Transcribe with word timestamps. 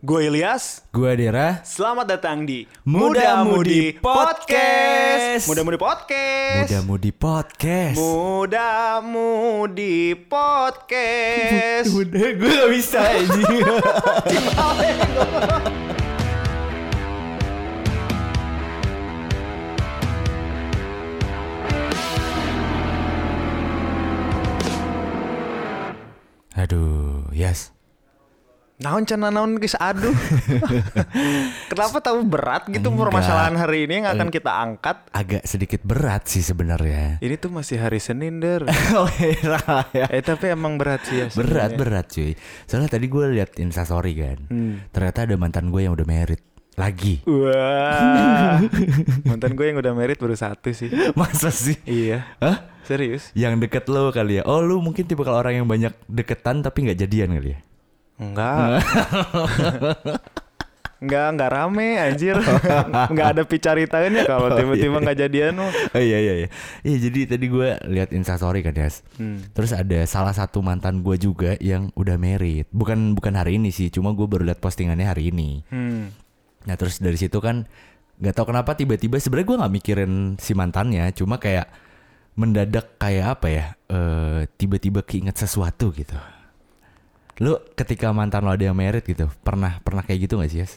Gue 0.00 0.32
Ilyas. 0.32 0.80
Gue 0.96 1.12
Dera. 1.12 1.60
Selamat 1.60 2.08
datang 2.08 2.48
di 2.48 2.64
Muda 2.88 3.44
Mudi 3.44 3.92
Podcast. 4.00 5.44
Muda 5.44 5.60
Mudi 5.60 5.76
Podcast. 5.76 6.72
Muda 6.72 6.80
Mudi 6.88 7.12
Podcast. 7.12 7.96
Muda 8.00 8.68
Mudi 9.04 10.16
Podcast. 10.16 11.92
Udah 11.92 12.28
gue 12.32 12.48
gak 12.48 12.70
bisa 12.72 12.96
anjing. 12.96 13.60
Aduh, 26.56 27.28
yes. 27.36 27.79
Naon 28.80 29.04
cana 29.04 29.28
naon 29.28 29.60
guys 29.60 29.76
aduh. 29.76 30.16
Kenapa 31.70 32.00
tahu 32.00 32.24
berat 32.24 32.64
gitu 32.64 32.88
Enggak. 32.88 33.12
permasalahan 33.12 33.52
hari 33.60 33.84
ini 33.84 34.00
yang 34.00 34.08
akan 34.08 34.32
kita 34.32 34.48
angkat? 34.56 35.04
Agak 35.12 35.44
sedikit 35.44 35.84
berat 35.84 36.24
sih 36.24 36.40
sebenarnya. 36.40 37.20
Ini 37.20 37.36
tuh 37.36 37.52
masih 37.52 37.76
hari 37.76 38.00
Senin 38.00 38.40
der. 38.40 38.64
Oh, 38.96 39.06
iya, 39.20 39.84
ya. 39.92 40.06
eh 40.08 40.24
tapi 40.24 40.48
emang 40.48 40.80
berat 40.80 41.04
sih 41.04 41.20
ya. 41.20 41.26
Berat 41.28 41.76
berat 41.76 42.08
cuy. 42.08 42.32
Soalnya 42.64 42.96
tadi 42.96 43.06
gue 43.12 43.24
liat 43.36 43.60
instastory 43.60 44.16
kan. 44.16 44.38
Hmm. 44.48 44.80
Ternyata 44.88 45.28
ada 45.28 45.36
mantan 45.36 45.68
gue 45.68 45.84
yang 45.84 45.92
udah 45.92 46.08
merit 46.08 46.40
lagi. 46.80 47.20
Wah. 47.28 48.64
Mantan 49.28 49.52
gue 49.52 49.66
yang 49.68 49.76
udah 49.76 49.92
merit 49.92 50.16
baru 50.16 50.32
satu 50.32 50.72
sih. 50.72 50.88
Masa 51.12 51.52
sih? 51.52 51.76
Iya. 51.84 52.24
Hah? 52.40 52.64
Serius? 52.88 53.28
Yang 53.36 53.68
deket 53.68 53.84
lo 53.92 54.08
kali 54.08 54.40
ya. 54.40 54.42
Oh 54.48 54.64
lu 54.64 54.80
mungkin 54.80 55.04
tipe 55.04 55.20
kalau 55.20 55.36
orang 55.36 55.60
yang 55.60 55.68
banyak 55.68 55.92
deketan 56.08 56.64
tapi 56.64 56.88
nggak 56.88 56.96
jadian 56.96 57.36
kali 57.36 57.52
ya. 57.52 57.60
Enggak. 58.20 58.84
Enggak, 61.00 61.26
enggak 61.32 61.50
rame 61.56 61.96
anjir. 61.96 62.36
Enggak 63.10 63.28
ada 63.32 63.42
picaritaannya 63.48 64.28
kalau 64.28 64.52
tiba-tiba 64.52 65.00
enggak 65.00 65.16
jadian. 65.16 65.56
Oh 65.56 65.72
iya 65.96 66.20
iya 66.20 66.34
iya. 66.44 66.48
Iya 66.84 66.96
jadi 67.08 67.20
tadi 67.24 67.48
gue 67.48 67.68
lihat 67.88 68.12
instastory 68.12 68.60
kan 68.60 68.76
Yas. 68.76 69.00
Hmm. 69.16 69.40
Terus 69.56 69.72
ada 69.72 70.04
salah 70.04 70.36
satu 70.36 70.60
mantan 70.60 71.00
gue 71.00 71.16
juga 71.16 71.56
yang 71.56 71.88
udah 71.96 72.20
merit. 72.20 72.68
Bukan 72.68 73.16
bukan 73.16 73.32
hari 73.32 73.56
ini 73.56 73.72
sih, 73.72 73.88
cuma 73.88 74.12
gue 74.12 74.28
baru 74.28 74.44
lihat 74.44 74.60
postingannya 74.60 75.08
hari 75.08 75.32
ini. 75.32 75.64
Hmm. 75.72 76.12
Nah 76.68 76.76
terus 76.76 77.00
dari 77.00 77.16
situ 77.16 77.40
kan 77.40 77.64
nggak 78.20 78.36
tahu 78.36 78.52
kenapa 78.52 78.76
tiba-tiba 78.76 79.16
sebenarnya 79.16 79.48
gue 79.48 79.60
nggak 79.64 79.74
mikirin 79.80 80.12
si 80.36 80.52
mantannya, 80.52 81.08
cuma 81.16 81.40
kayak 81.40 81.64
mendadak 82.36 83.00
kayak 83.00 83.40
apa 83.40 83.46
ya? 83.48 83.66
eh 83.88 84.44
tiba-tiba 84.60 85.00
keinget 85.00 85.40
sesuatu 85.40 85.96
gitu. 85.96 86.20
Lu 87.40 87.56
ketika 87.72 88.12
mantan 88.12 88.44
lo 88.44 88.52
ada 88.52 88.60
yang 88.60 88.76
merit 88.76 89.02
gitu, 89.02 89.26
pernah 89.40 89.80
pernah 89.80 90.04
kayak 90.04 90.28
gitu 90.28 90.36
gak 90.38 90.50
sih 90.52 90.60
Yas? 90.60 90.76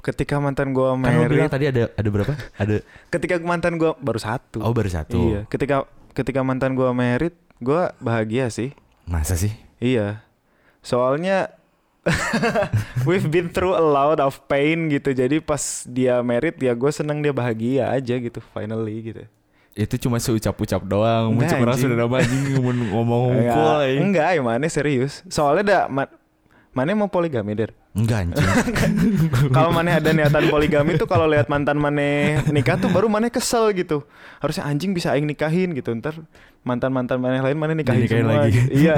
Ketika 0.00 0.40
mantan 0.40 0.72
gua 0.72 0.96
Kan 0.96 1.20
lo 1.20 1.28
bilang 1.28 1.46
merit, 1.46 1.52
tadi 1.52 1.66
ada 1.68 1.92
ada 1.92 2.08
berapa? 2.08 2.32
Ada 2.56 2.80
ketika 3.14 3.34
mantan 3.44 3.76
gua 3.76 3.92
baru 4.00 4.16
satu. 4.16 4.64
oh 4.64 4.72
baru 4.72 4.88
satu. 4.88 5.18
Iya, 5.20 5.40
ketika 5.52 5.84
ketika 6.16 6.40
mantan 6.40 6.72
gua 6.72 6.96
merit, 6.96 7.36
gua 7.60 7.92
bahagia 8.00 8.48
sih. 8.48 8.72
Masa 9.04 9.36
sih? 9.36 9.52
Iya. 9.76 10.24
Soalnya 10.80 11.52
we've 13.08 13.28
been 13.28 13.52
through 13.52 13.76
a 13.76 13.84
lot 13.84 14.18
of 14.22 14.40
pain 14.48 14.88
gitu. 14.88 15.12
Jadi 15.12 15.44
pas 15.44 15.84
dia 15.84 16.20
merit 16.24 16.56
ya 16.56 16.72
gue 16.72 16.90
seneng 16.92 17.20
dia 17.20 17.34
bahagia 17.34 17.92
aja 17.92 18.14
gitu 18.16 18.40
finally 18.54 19.12
gitu. 19.12 19.24
Itu 19.78 19.94
cuma 19.96 20.18
seucap-ucap 20.18 20.82
doang. 20.82 21.30
Muncul 21.30 21.62
orang 21.62 21.78
sudah 21.78 21.94
nama 21.96 22.18
anjing 22.18 22.42
ngomong 22.58 22.74
ngomong 22.90 23.22
Enggak, 24.02 24.34
ya 24.34 24.42
mana 24.42 24.66
serius. 24.66 25.22
Soalnya 25.28 25.62
ada 25.62 25.78
ma- 25.86 26.10
mana 26.74 26.98
mau 26.98 27.06
poligami 27.06 27.54
der. 27.54 27.70
Enggak 27.94 28.26
anjing. 28.26 28.42
kalau 29.56 29.70
mana 29.70 30.02
ada 30.02 30.10
niatan 30.10 30.50
poligami 30.50 30.98
tuh 30.98 31.06
kalau 31.06 31.30
lihat 31.30 31.46
mantan 31.46 31.78
mana 31.78 32.02
nikah 32.50 32.74
tuh 32.74 32.90
baru 32.90 33.06
mana 33.06 33.30
kesel 33.30 33.70
gitu. 33.70 34.02
Harusnya 34.38 34.66
anjing 34.66 34.90
bisa 34.90 35.14
aing 35.14 35.30
nikahin 35.30 35.70
gitu. 35.72 35.94
Ntar 35.94 36.18
mantan-mantan 36.66 37.22
mana 37.22 37.38
lain 37.38 37.54
mana 37.54 37.70
nikahin 37.70 38.02
Dinikahin 38.02 38.26
semua. 38.26 38.34
lagi. 38.44 38.58
gitu. 38.58 38.70
Iya. 38.82 38.96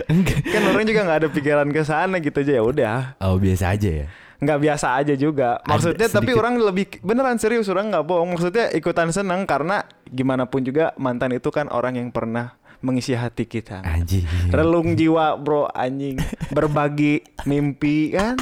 Kan 0.56 0.62
orang 0.72 0.88
juga 0.88 1.00
nggak 1.04 1.18
ada 1.20 1.28
pikiran 1.28 1.68
ke 1.68 1.84
sana 1.84 2.16
gitu 2.16 2.40
aja 2.40 2.52
ya 2.56 2.62
udah. 2.64 2.98
Oh 3.20 3.36
biasa 3.36 3.76
aja 3.76 3.90
ya. 3.92 4.06
Nggak 4.36 4.58
biasa 4.60 4.86
aja 4.94 5.14
juga. 5.14 5.58
Ada 5.58 5.68
Maksudnya 5.68 6.08
tapi 6.08 6.26
sedikit- 6.26 6.40
orang 6.40 6.54
lebih 6.58 6.84
beneran 7.00 7.36
serius 7.36 7.66
orang 7.66 7.88
nggak 7.88 8.02
bohong. 8.02 8.30
Maksudnya 8.32 8.70
ikutan 8.70 9.10
seneng 9.10 9.44
karena 9.44 9.82
gimana 10.06 10.44
pun 10.44 10.60
juga 10.60 10.90
mantan 10.94 11.32
itu 11.32 11.48
kan 11.48 11.66
orang 11.68 11.96
yang 11.96 12.08
pernah 12.08 12.54
mengisi 12.78 13.12
hati 13.12 13.44
kita. 13.44 13.80
Anjing. 13.80 14.26
Relung 14.48 14.92
jiwa 14.92 15.34
bro 15.34 15.64
anjing 15.66 16.20
Berbagi 16.50 17.18
mimpi 17.44 18.12
kan 18.12 18.36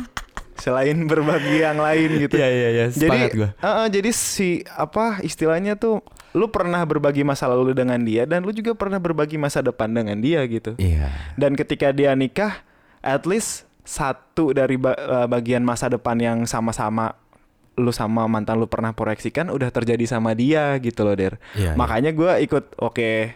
Selain 0.54 0.94
berbagi 1.06 1.58
yang 1.58 1.78
lain 1.78 2.20
gitu 2.20 2.34
Iya 2.34 2.48
iya 2.48 2.69
iya. 2.72 2.86
Jadi 2.88 3.19
gua. 3.32 3.50
eh, 3.52 3.66
eh, 3.66 3.86
Jadi 3.88 4.10
si 4.10 4.48
Apa 4.69 5.19
istilahnya 5.20 5.75
tuh 5.75 6.02
Lu 6.32 6.47
pernah 6.48 6.82
berbagi 6.82 7.22
masa 7.22 7.47
lalu 7.47 7.70
dengan 7.72 7.98
dia 7.98 8.22
Dan 8.25 8.42
lu 8.42 8.50
juga 8.50 8.70
pernah 8.72 8.98
berbagi 8.98 9.34
masa 9.36 9.58
depan 9.58 9.86
dengan 9.88 10.19
dia 10.19 10.42
gitu 10.44 10.75
Iya. 10.75 11.06
Dan 11.34 11.54
ketika 11.54 11.91
dia 11.91 12.10
nikah 12.12 12.62
At 12.98 13.22
least 13.25 13.66
Satu 13.82 14.54
dari 14.54 14.78
ba- 14.78 14.94
eh, 14.94 15.26
bagian 15.26 15.66
masa 15.66 15.91
depan 15.91 16.19
yang 16.19 16.38
sama-sama 16.47 17.19
Lu 17.72 17.88
sama 17.88 18.28
mantan 18.28 18.60
lu 18.60 18.69
pernah 18.69 18.93
proyeksikan 18.93 19.48
Udah 19.48 19.72
terjadi 19.72 20.04
sama 20.04 20.37
dia 20.37 20.76
gitu 20.78 21.03
loh 21.03 21.16
Der 21.16 21.41
iya. 21.56 21.72
Makanya 21.75 22.12
gue 22.12 22.32
ikut 22.44 22.76
Oke 22.78 23.34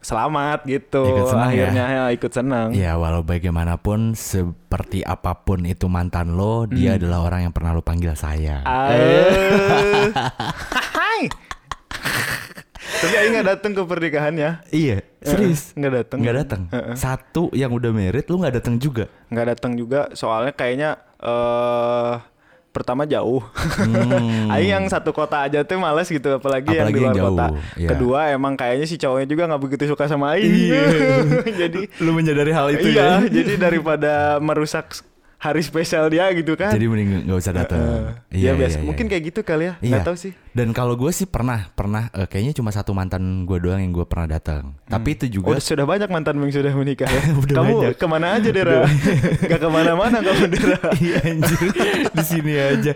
Selamat 0.00 0.64
gitu 0.68 1.04
Ikut 1.04 1.28
senang 1.32 1.50
ya? 1.52 1.68
Akhirnya 1.68 1.84
ya, 1.88 2.04
ikut 2.12 2.32
senang 2.32 2.68
Ya 2.76 2.92
walau 2.96 3.24
bagaimanapun 3.24 4.12
seperti 4.12 5.00
apa 5.00 5.32
pun 5.44 5.64
itu 5.64 5.88
mantan 5.88 6.36
lo, 6.36 6.68
dia 6.68 7.00
adalah 7.00 7.24
orang 7.24 7.48
yang 7.48 7.54
pernah 7.54 7.72
lo 7.72 7.80
panggil. 7.80 8.12
Hmm. 8.12 10.10
Hai. 11.00 11.30
Tapi 12.84 13.14
Aing 13.16 13.32
nggak 13.36 13.48
datang 13.48 13.72
ke 13.72 13.82
pernikahannya. 13.84 14.50
Iya, 14.68 14.96
serius. 15.24 15.72
Nggak 15.74 15.92
datang. 16.04 16.18
Nggak 16.20 16.36
datang. 16.44 16.60
Satu 16.94 17.48
yang 17.56 17.72
udah 17.72 17.90
merit 17.90 18.28
lu 18.28 18.40
nggak 18.40 18.60
datang 18.60 18.76
juga. 18.76 19.08
Nggak 19.32 19.46
datang 19.56 19.72
juga. 19.76 20.00
Soalnya 20.12 20.52
kayaknya 20.52 20.90
eh 21.20 22.14
pertama 22.74 23.06
jauh. 23.06 23.38
Hmm. 23.54 24.50
Aing 24.52 24.74
yang 24.74 24.84
satu 24.90 25.14
kota 25.14 25.46
aja 25.46 25.62
tuh 25.62 25.78
males 25.78 26.10
gitu, 26.10 26.42
apalagi, 26.42 26.74
yang 26.74 26.90
Apalagi 26.90 26.98
di 26.98 27.00
luar 27.00 27.06
yang 27.06 27.16
jauh, 27.22 27.28
kota. 27.30 27.46
iya. 27.78 27.88
Kedua 27.94 28.20
emang 28.34 28.58
kayaknya 28.58 28.86
si 28.90 28.98
cowoknya 28.98 29.28
juga 29.30 29.42
nggak 29.46 29.62
begitu 29.62 29.84
suka 29.86 30.10
sama 30.10 30.34
Aing. 30.34 30.50
Iya. 30.50 30.82
jadi 31.64 31.80
lu 32.02 32.10
menyadari 32.10 32.50
hal 32.50 32.66
itu 32.74 32.90
iya, 32.90 33.22
ya. 33.22 33.30
jadi 33.30 33.52
daripada 33.70 34.42
merusak 34.42 34.90
hari 35.44 35.60
spesial 35.60 36.08
dia 36.08 36.24
gitu 36.32 36.56
kan. 36.56 36.72
Jadi 36.72 36.88
mending 36.88 37.28
nggak 37.28 37.36
usah 37.36 37.52
datang. 37.52 38.16
Eh, 38.32 38.40
ya 38.40 38.56
biasa. 38.56 38.80
Mungkin 38.80 39.12
kayak 39.12 39.22
gitu 39.28 39.40
kali 39.44 39.68
ya. 39.68 39.74
Iya. 39.84 40.00
tahu 40.00 40.16
sih. 40.16 40.32
Dan 40.56 40.72
kalau 40.72 40.96
gue 40.96 41.10
sih 41.10 41.28
pernah, 41.28 41.68
pernah 41.76 42.08
eh, 42.10 42.24
kayaknya 42.24 42.56
cuma 42.56 42.72
satu 42.72 42.96
mantan 42.96 43.44
gue 43.44 43.58
doang 43.60 43.76
yang 43.76 43.92
gue 43.92 44.08
pernah 44.08 44.24
datang. 44.24 44.72
Tapi 44.88 45.12
itu 45.12 45.26
Oh, 45.28 45.52
juga 45.52 45.60
sudah 45.60 45.84
banyak 45.84 46.08
mantan 46.08 46.40
yang 46.40 46.48
sudah 46.48 46.72
menikah 46.72 47.04
ya. 47.04 47.20
Udah 47.44 47.54
kamu 47.60 47.72
banyak. 47.76 47.94
ke 48.00 48.06
mana 48.08 48.26
aja 48.40 48.48
Dera? 48.48 48.88
Gak 49.50 49.60
ke 49.60 49.68
mana-mana 49.68 50.16
kamu 50.18 50.44
Dera. 50.54 50.80
Iya 50.96 51.16
anjir 51.20 51.58
Di 52.08 52.24
sini 52.24 52.52
aja 52.54 52.92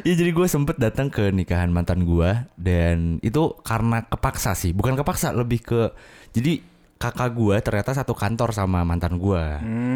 Iya 0.00 0.14
jadi 0.14 0.30
gue 0.30 0.46
sempet 0.46 0.78
datang 0.78 1.10
ke 1.10 1.28
nikahan 1.28 1.68
mantan 1.68 2.06
gue 2.06 2.30
Dan 2.54 3.18
itu 3.20 3.58
karena 3.60 4.06
kepaksa 4.06 4.54
sih 4.54 4.70
Bukan 4.70 4.94
kepaksa 4.94 5.34
lebih 5.34 5.60
ke 5.60 5.90
Jadi 6.30 6.62
kakak 7.00 7.32
gue 7.32 7.56
ternyata 7.64 7.96
satu 7.96 8.12
kantor 8.12 8.52
sama 8.52 8.84
mantan 8.84 9.16
gue 9.16 9.44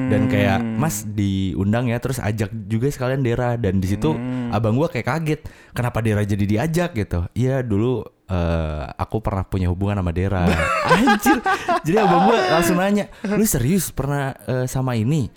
Dan 0.09 0.25
kayak 0.25 0.65
mas 0.81 1.05
diundang 1.05 1.93
ya 1.93 2.01
Terus 2.01 2.17
ajak 2.17 2.49
juga 2.65 2.89
sekalian 2.89 3.21
Dera. 3.21 3.61
Dan 3.61 3.77
di 3.77 3.93
situ 3.93 4.17
abang 4.49 4.73
gue 4.73 4.89
kayak 4.89 5.05
kaget 5.05 5.41
Kenapa 5.77 6.01
Dera 6.01 6.25
jadi 6.25 6.45
diajak? 6.49 6.97
gitu. 6.97 7.29
Iya 7.37 7.61
dulu 7.61 8.01
eh, 8.25 8.85
aku 8.97 9.21
pernah 9.21 9.45
punya 9.45 9.69
hubungan 9.69 10.01
sama 10.01 10.17
Dera. 10.17 10.49
Anjir. 10.97 11.45
Jadi 11.85 11.97
abang 12.01 12.33
gue 12.33 12.39
langsung 12.41 12.81
nanya 12.81 13.13
Lu 13.29 13.45
serius 13.45 13.93
pernah 13.93 14.33
eh, 14.49 14.65
sama 14.65 14.97
ini? 14.97 15.29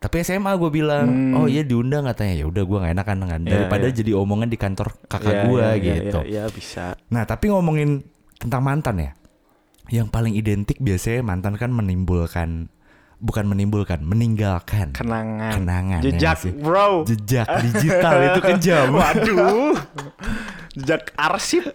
Tapi 0.00 0.24
SMA 0.24 0.56
gue 0.56 0.72
bilang, 0.72 1.36
oh 1.36 1.44
iya 1.44 1.60
diundang 1.60 2.08
katanya. 2.08 2.40
Ya 2.40 2.48
udah 2.48 2.64
gue 2.64 2.78
nggak 2.80 2.94
enakan 2.96 3.16
kan 3.28 3.40
Iya, 3.44 3.52
daripada 3.52 3.84
iya. 3.84 3.92
jadi 3.92 4.10
omongan 4.16 4.48
di 4.48 4.56
kantor 4.56 4.96
kakak 5.04 5.28
Iya, 5.28 5.42
gue 5.44 5.60
iya, 5.60 5.70
iya, 5.76 5.92
gitu. 6.00 6.20
Iya, 6.24 6.24
iya, 6.24 6.44
bisa. 6.48 6.84
Nah 7.12 7.28
tapi 7.28 7.52
ngomongin 7.52 8.00
tentang 8.40 8.64
mantan 8.64 8.96
ya, 8.96 9.12
yang 9.90 10.06
paling 10.06 10.32
identik 10.32 10.78
biasanya 10.78 11.20
mantan 11.20 11.58
kan 11.58 11.68
menimbulkan, 11.68 12.70
bukan 13.18 13.44
menimbulkan, 13.44 14.00
meninggalkan 14.00 14.94
Kenangan. 14.94 15.52
kenangan. 15.52 16.00
ya 16.00 16.06
Jejak, 16.08 16.36
sih? 16.38 16.52
bro. 16.54 17.02
Jejak 17.04 17.46
digital 17.66 18.16
itu 18.30 18.40
kejam. 18.40 18.94
Waduh. 18.94 19.74
Jejak 20.78 21.10
arsip. 21.18 21.66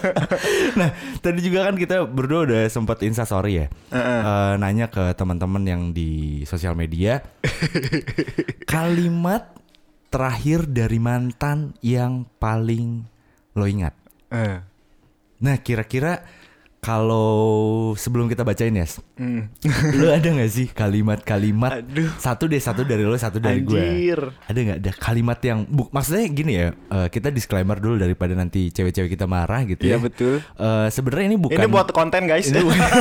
nah 0.78 0.92
tadi 1.18 1.40
juga 1.40 1.64
kan 1.64 1.74
kita 1.74 2.04
berdua 2.04 2.44
udah 2.44 2.62
sempat 2.68 3.00
instastory 3.00 3.64
ya, 3.64 3.66
Eh, 3.88 4.52
nanya 4.60 4.92
ke 4.92 5.16
teman-teman 5.16 5.64
yang 5.64 5.82
di 5.96 6.44
sosial 6.44 6.76
media, 6.76 7.24
kalimat 8.64 9.48
terakhir 10.08 10.68
dari 10.68 11.00
mantan 11.00 11.72
yang 11.80 12.28
paling 12.36 13.08
lo 13.52 13.64
ingat. 13.64 13.96
Eh. 14.28 14.60
Nah 15.40 15.56
kira-kira 15.58 16.20
kalau 16.88 17.28
sebelum 17.92 18.24
kita 18.26 18.40
bacain 18.42 18.72
ya, 18.72 18.88
Hmm. 19.14 19.52
lu 19.92 20.08
ada 20.08 20.24
nggak 20.24 20.48
sih 20.48 20.66
kalimat-kalimat 20.66 21.84
satu 22.16 22.48
deh 22.48 22.56
satu 22.56 22.80
dari 22.82 23.04
lu 23.04 23.12
satu 23.12 23.36
dari 23.36 23.60
gue. 23.60 24.08
Ada 24.42 24.56
nggak 24.56 24.78
ada 24.80 24.92
kalimat 24.94 25.36
yang 25.42 25.62
bu, 25.62 25.84
maksudnya 25.90 26.24
gini 26.26 26.52
ya, 26.56 26.68
eh, 26.72 27.08
kita 27.08 27.28
disclaimer 27.28 27.76
dulu 27.76 27.98
daripada 27.98 28.32
nanti 28.32 28.68
cewek-cewek 28.68 29.12
kita 29.12 29.28
marah 29.28 29.62
gitu 29.62 29.84
Iya 29.84 29.96
ya. 29.96 29.98
betul. 30.00 30.40
Eh, 30.40 30.88
Sebenarnya 30.88 31.26
ini 31.26 31.36
bukan 31.36 31.60
Ini 31.60 31.68
buat 31.68 31.88
konten 31.90 32.24
guys. 32.24 32.48
Ini 32.48 32.58
bukan- 32.58 32.80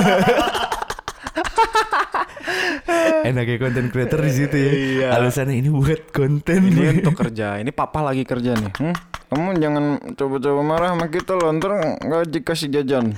enaknya 3.24 3.58
konten 3.58 3.86
creator 3.88 4.20
di 4.22 4.32
situ 4.34 4.56
ya. 4.56 4.72
Iya. 4.72 5.08
Alasannya 5.14 5.56
ini 5.56 5.70
buat 5.70 6.12
konten. 6.12 6.60
Ini 6.66 7.00
untuk 7.00 7.16
kerja. 7.18 7.56
Ini 7.58 7.72
papa 7.72 8.00
lagi 8.02 8.24
kerja 8.24 8.52
nih. 8.54 8.72
Hmm? 8.74 8.96
Kamu 9.28 9.60
jangan 9.60 9.86
coba-coba 10.16 10.62
marah 10.62 10.90
sama 10.92 11.08
kita 11.08 11.36
loh. 11.36 11.52
Ntar 11.52 11.72
nggak 12.00 12.24
dikasih 12.32 12.68
jajan. 12.72 13.16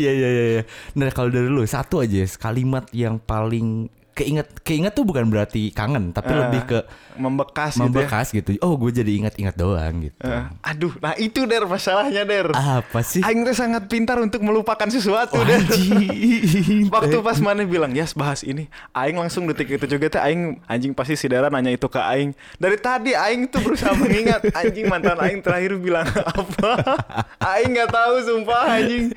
Iya 0.00 0.10
iya 0.14 0.28
iya. 0.30 0.62
Nah 0.96 1.08
kalau 1.10 1.28
dari 1.32 1.48
lu 1.50 1.62
satu 1.66 2.02
aja 2.04 2.22
kalimat 2.38 2.86
yang 2.94 3.18
paling 3.18 3.90
keinget 4.18 4.48
keinget 4.60 4.90
tuh 4.90 5.06
bukan 5.06 5.30
berarti 5.30 5.70
kangen 5.70 6.10
tapi 6.10 6.28
Eh, 6.28 6.36
lebih 6.36 6.62
ke 6.66 6.78
Membekas, 7.18 7.74
gitu 7.74 7.82
ya. 7.82 7.84
membekas 7.90 8.26
gitu. 8.30 8.50
Oh 8.62 8.74
gue 8.74 8.94
jadi 8.94 9.10
ingat-ingat 9.18 9.54
doang 9.54 10.06
gitu. 10.06 10.22
Eh, 10.22 10.44
aduh, 10.62 10.94
nah 10.98 11.18
itu 11.18 11.42
der 11.44 11.66
masalahnya 11.66 12.22
der. 12.22 12.54
Apa 12.54 13.02
sih? 13.02 13.18
Aing 13.20 13.42
tuh 13.42 13.50
sangat 13.52 13.86
pintar 13.86 14.18
untuk 14.18 14.38
melupakan 14.38 14.86
sesuatu 14.86 15.34
Oh, 15.34 15.42
der. 15.42 15.58
Waktu 16.94 17.16
pas 17.18 17.38
mana 17.38 17.62
bilang, 17.64 17.90
"Yes, 17.90 18.14
bahas 18.14 18.42
ini." 18.42 18.70
Aing 18.92 19.18
langsung 19.18 19.46
detik 19.46 19.66
itu 19.68 19.86
juga 19.88 20.06
tuh 20.08 20.20
aing 20.20 20.62
anjing 20.64 20.94
pasti 20.94 21.14
si 21.14 21.26
Dara 21.26 21.48
nanya 21.48 21.70
itu 21.70 21.86
ke 21.86 21.98
aing. 21.98 22.30
Dari 22.54 22.78
tadi 22.78 23.12
aing 23.12 23.50
tuh 23.50 23.60
berusaha 23.60 23.92
mengingat 23.92 24.46
anjing 24.60 24.86
mantan 24.86 25.18
aing 25.18 25.40
terakhir 25.40 25.74
bilang 25.76 26.06
apa. 26.06 26.70
aing 27.50 27.74
nggak 27.74 27.90
tahu 27.90 28.14
sumpah 28.22 28.78
anjing. 28.78 29.10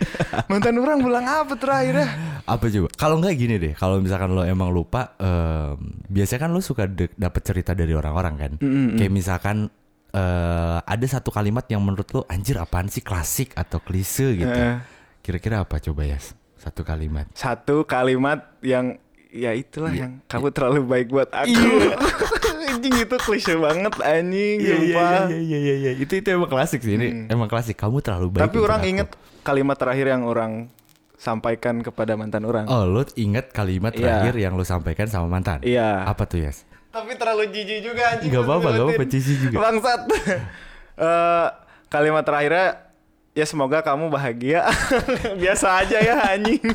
Mantan 0.47 0.73
orang 0.75 0.99
bilang 0.99 1.25
apa 1.25 1.53
terakhir 1.53 1.95
ya? 1.97 2.09
apa 2.41 2.67
coba? 2.67 2.89
Kalau 2.97 3.15
nggak 3.15 3.35
gini 3.37 3.55
deh, 3.55 3.71
kalau 3.71 4.01
misalkan 4.01 4.33
lo 4.33 4.43
emang 4.43 4.67
lupa, 4.67 4.90
em, 4.99 5.77
biasanya 6.11 6.39
kan 6.47 6.51
lo 6.51 6.59
suka 6.59 6.83
dapet 6.91 7.41
cerita 7.47 7.71
dari 7.71 7.95
orang-orang 7.95 8.35
kan. 8.35 8.51
Kayak 8.99 9.13
misalkan 9.13 9.71
eh, 10.11 10.77
ada 10.83 11.05
satu 11.07 11.31
kalimat 11.31 11.63
yang 11.71 11.79
menurut 11.79 12.07
lo 12.11 12.21
anjir 12.27 12.59
apaan 12.59 12.91
sih 12.91 13.01
klasik 13.01 13.55
atau 13.55 13.79
klise 13.79 14.35
gitu. 14.35 14.51
Eh. 14.51 14.77
Kira-kira 15.23 15.63
apa 15.63 15.79
coba 15.79 16.03
ya? 16.03 16.19
Satu 16.59 16.83
kalimat. 16.83 17.25
Satu 17.33 17.87
kalimat 17.87 18.59
yang 18.61 18.99
ya 19.31 19.55
itulah 19.55 19.95
yang 19.95 20.19
kamu 20.27 20.51
terlalu 20.51 20.81
baik 20.83 21.07
buat 21.09 21.31
aku. 21.31 21.55
anjing 22.71 22.95
itu 23.03 23.15
klise 23.19 23.53
banget 23.59 23.93
anjing 23.99 24.57
Iya 24.63 24.75
iya 24.79 24.79
sumpah. 24.79 25.21
iya 25.27 25.39
iya 25.39 25.57
iya 25.59 25.75
iya. 25.75 25.91
Itu 25.99 26.13
itu 26.19 26.27
emang 26.31 26.49
klasik 26.51 26.83
sih 26.83 26.95
ini. 26.95 27.27
Emang 27.27 27.47
klasik. 27.47 27.75
Kamu 27.79 27.99
terlalu 28.03 28.37
baik. 28.37 28.43
Tapi 28.47 28.57
orang 28.59 28.81
aku. 28.83 28.91
inget 28.91 29.09
kalimat 29.41 29.77
terakhir 29.77 30.05
yang 30.11 30.23
orang 30.27 30.69
sampaikan 31.21 31.85
kepada 31.85 32.17
mantan 32.17 32.49
orang. 32.49 32.65
Oh, 32.65 32.89
lo 32.89 33.05
inget 33.13 33.53
kalimat 33.53 33.93
Iya. 33.93 34.25
terakhir 34.25 34.33
yang 34.41 34.57
lo 34.57 34.65
sampaikan 34.65 35.05
sama 35.05 35.29
mantan? 35.29 35.61
Iya. 35.61 36.09
Apa 36.09 36.25
tuh, 36.25 36.41
Yas? 36.41 36.65
Tapi 36.89 37.13
terlalu 37.13 37.53
jijik 37.53 37.85
juga 37.85 38.17
anjing. 38.17 38.33
Gak 38.33 38.41
apa-apa, 38.41 38.67
gak 38.73 38.83
apa-apa, 38.89 39.03
jijik 39.05 39.37
juga. 39.37 39.57
Bangsat. 39.61 40.01
Eh, 41.01 41.47
kalimat 41.89 42.21
terakhirnya 42.21 42.93
ya 43.33 43.45
semoga 43.47 43.81
kamu 43.81 44.13
bahagia. 44.13 44.69
Biasa 45.41 45.81
aja 45.81 45.97
ya 45.97 46.15
anjing. 46.35 46.61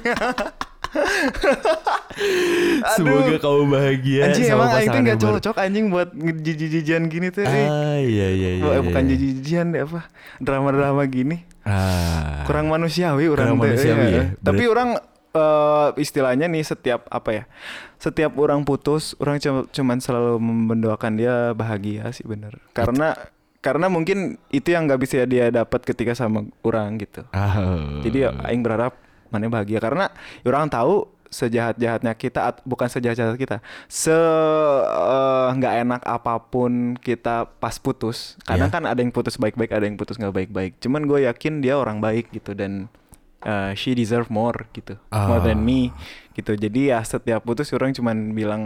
Semoga 2.96 3.36
kamu 3.38 3.62
bahagia 3.68 4.20
anjing 4.32 4.48
sama 4.48 4.66
emang 4.66 4.70
aing 4.80 4.88
tuh 4.90 5.02
gak 5.04 5.20
cocok 5.20 5.56
anjing 5.60 5.86
buat 5.92 6.08
jijik-jijian 6.16 7.06
gini 7.12 7.28
tuh. 7.30 7.44
Ah, 7.44 8.00
iya 8.00 8.32
iya 8.32 8.50
iya. 8.58 8.64
Iya, 8.66 8.80
bukan 8.82 9.02
iya. 9.04 9.10
jijik-jijian 9.14 9.66
deh 9.76 9.84
apa 9.84 10.08
drama-drama 10.40 11.04
gini 11.06 11.44
Ah. 11.66 12.46
kurang 12.46 12.70
manusiawi 12.70 13.26
orang 13.26 13.52
Kurang 13.52 13.58
teh, 13.58 13.64
manusiawi 13.74 14.06
iya. 14.06 14.14
ya? 14.14 14.24
tapi 14.38 14.62
Bener- 14.62 14.72
orang 14.72 14.88
eh, 15.32 15.88
istilahnya 15.98 16.46
nih 16.46 16.62
setiap 16.62 17.10
apa 17.10 17.30
ya 17.32 17.44
setiap 17.96 18.38
orang 18.38 18.62
putus 18.62 19.18
orang 19.18 19.36
cuma 19.36 19.66
cuman 19.66 19.98
selalu 19.98 20.38
mendoakan 20.38 21.12
dia 21.14 21.34
bahagia 21.52 22.06
sih 22.10 22.22
bener 22.22 22.56
karena 22.70 23.18
karena 23.58 23.90
mungkin 23.90 24.38
itu 24.48 24.70
yang 24.70 24.86
nggak 24.86 25.00
bisa 25.00 25.26
dia 25.26 25.50
dapat 25.50 25.82
ketika 25.82 26.14
sama 26.14 26.46
orang 26.62 26.96
gitu 26.96 27.26
Ah. 27.30 27.98
jadi 28.00 28.30
ya, 28.30 28.46
aing 28.46 28.62
berharap 28.62 28.94
mana 29.26 29.50
bahagia 29.50 29.82
karena 29.82 30.06
ya 30.40 30.48
orang 30.48 30.70
tahu 30.70 31.10
sejahat-jahatnya 31.36 32.12
kita 32.12 32.38
bukan 32.64 32.88
sejahat-jahat 32.88 33.36
kita 33.36 33.56
se 33.86 34.10
eh, 34.10 35.46
nggak 35.52 35.72
enak 35.84 36.00
apa 36.02 36.40
pun 36.40 36.96
kita 36.96 37.44
pas 37.54 37.76
putus 37.76 38.34
kadang 38.42 38.66
Iya. 38.66 38.74
kan 38.74 38.82
ada 38.86 38.96
yang 38.96 39.10
putus 39.10 39.36
baik-baik 39.36 39.68
ada 39.68 39.84
yang 39.84 39.94
putus 39.94 40.16
nggak 40.16 40.34
baik-baik 40.34 40.70
cuman 40.80 41.04
gue 41.04 41.24
yakin 41.24 41.60
dia 41.60 41.76
orang 41.76 41.98
baik 41.98 42.30
gitu 42.30 42.50
dan 42.50 42.86
eh, 43.42 43.70
she 43.74 43.92
deserve 43.92 44.26
more 44.26 44.64
gitu 44.72 44.96
more 45.12 45.40
than 45.40 45.60
Ah. 45.60 45.62
me 45.62 45.80
gitu 46.32 46.52
jadi 46.52 46.92
ya 46.92 46.98
setiap 47.00 47.40
putus 47.40 47.68
orang 47.70 47.92
cuman 47.92 48.32
bilang 48.32 48.62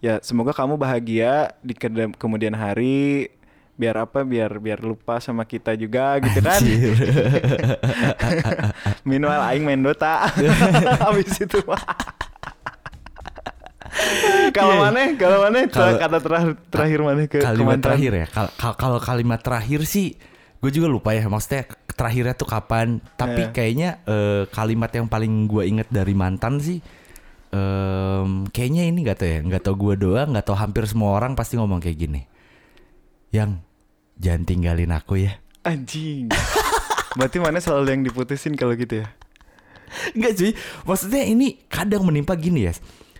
ya 0.00 0.16
semoga 0.20 0.50
kamu 0.50 0.74
bahagia 0.74 1.52
di 1.60 1.72
kemudian 2.14 2.52
hari 2.52 3.28
biar 3.74 4.00
apa 4.00 4.22
biar 4.22 4.56
biar 4.56 4.78
lupa 4.78 5.18
sama 5.18 5.42
kita 5.42 5.74
juga 5.74 6.14
gitu 6.22 6.38
kan. 6.38 6.62
Minimal 9.02 9.40
aing 9.44 9.64
main 9.64 9.80
Dota. 9.82 10.28
Habis 11.04 11.40
itu. 11.40 11.58
Kalau 14.54 14.70
Iya. 14.72 14.82
mana? 14.86 15.00
Kalau 15.18 15.38
mana? 15.42 15.58
Kata 15.66 16.18
terakhir 16.18 16.52
terakhir 16.70 16.98
mana 17.02 17.22
ke 17.26 17.38
kalimat 17.38 17.76
mantan? 17.76 17.84
terakhir 17.90 18.12
ya. 18.14 18.26
Kal- 18.26 18.54
kal- 18.54 18.78
Kalau 18.78 18.98
kalimat 18.98 19.40
terakhir 19.40 19.82
sih 19.84 20.14
gue 20.56 20.70
juga 20.70 20.88
lupa 20.88 21.12
ya 21.12 21.26
maksudnya 21.26 21.66
terakhirnya 21.92 22.32
tuh 22.32 22.46
kapan 22.46 22.96
tapi 23.14 23.44
Iya. 23.44 23.52
kayaknya 23.52 23.88
eh, 24.04 24.42
kalimat 24.48 24.88
yang 24.88 25.04
paling 25.04 25.44
gue 25.44 25.62
inget 25.62 25.88
dari 25.88 26.16
mantan 26.16 26.56
sih 26.56 26.80
em, 27.50 28.48
kayaknya 28.48 28.82
ini 28.84 29.04
nggak 29.04 29.14
tau 29.14 29.28
ya 29.28 29.38
nggak 29.40 29.62
tau 29.62 29.76
gue 29.76 29.94
doang 29.94 30.32
nggak 30.32 30.42
tau 30.42 30.56
hampir 30.56 30.88
semua 30.88 31.12
orang 31.12 31.34
pasti 31.34 31.54
ngomong 31.54 31.78
kayak 31.78 31.98
gini 31.98 32.24
yang 33.28 33.60
jangan 34.16 34.42
tinggalin 34.42 34.88
aku 34.88 35.20
ya 35.20 35.36
Anjing. 35.62 36.28
Berarti 37.12 37.38
mana 37.38 37.56
selalu 37.56 37.88
yang 37.90 38.02
diputusin 38.02 38.52
kalau 38.52 38.72
gitu 38.72 39.00
ya? 39.00 39.08
Enggak 40.12 40.32
cuy 40.34 40.52
Maksudnya 40.82 41.24
ini 41.24 41.56
kadang 41.66 42.04
menimpa 42.04 42.34
gini 42.34 42.68
ya 42.68 42.72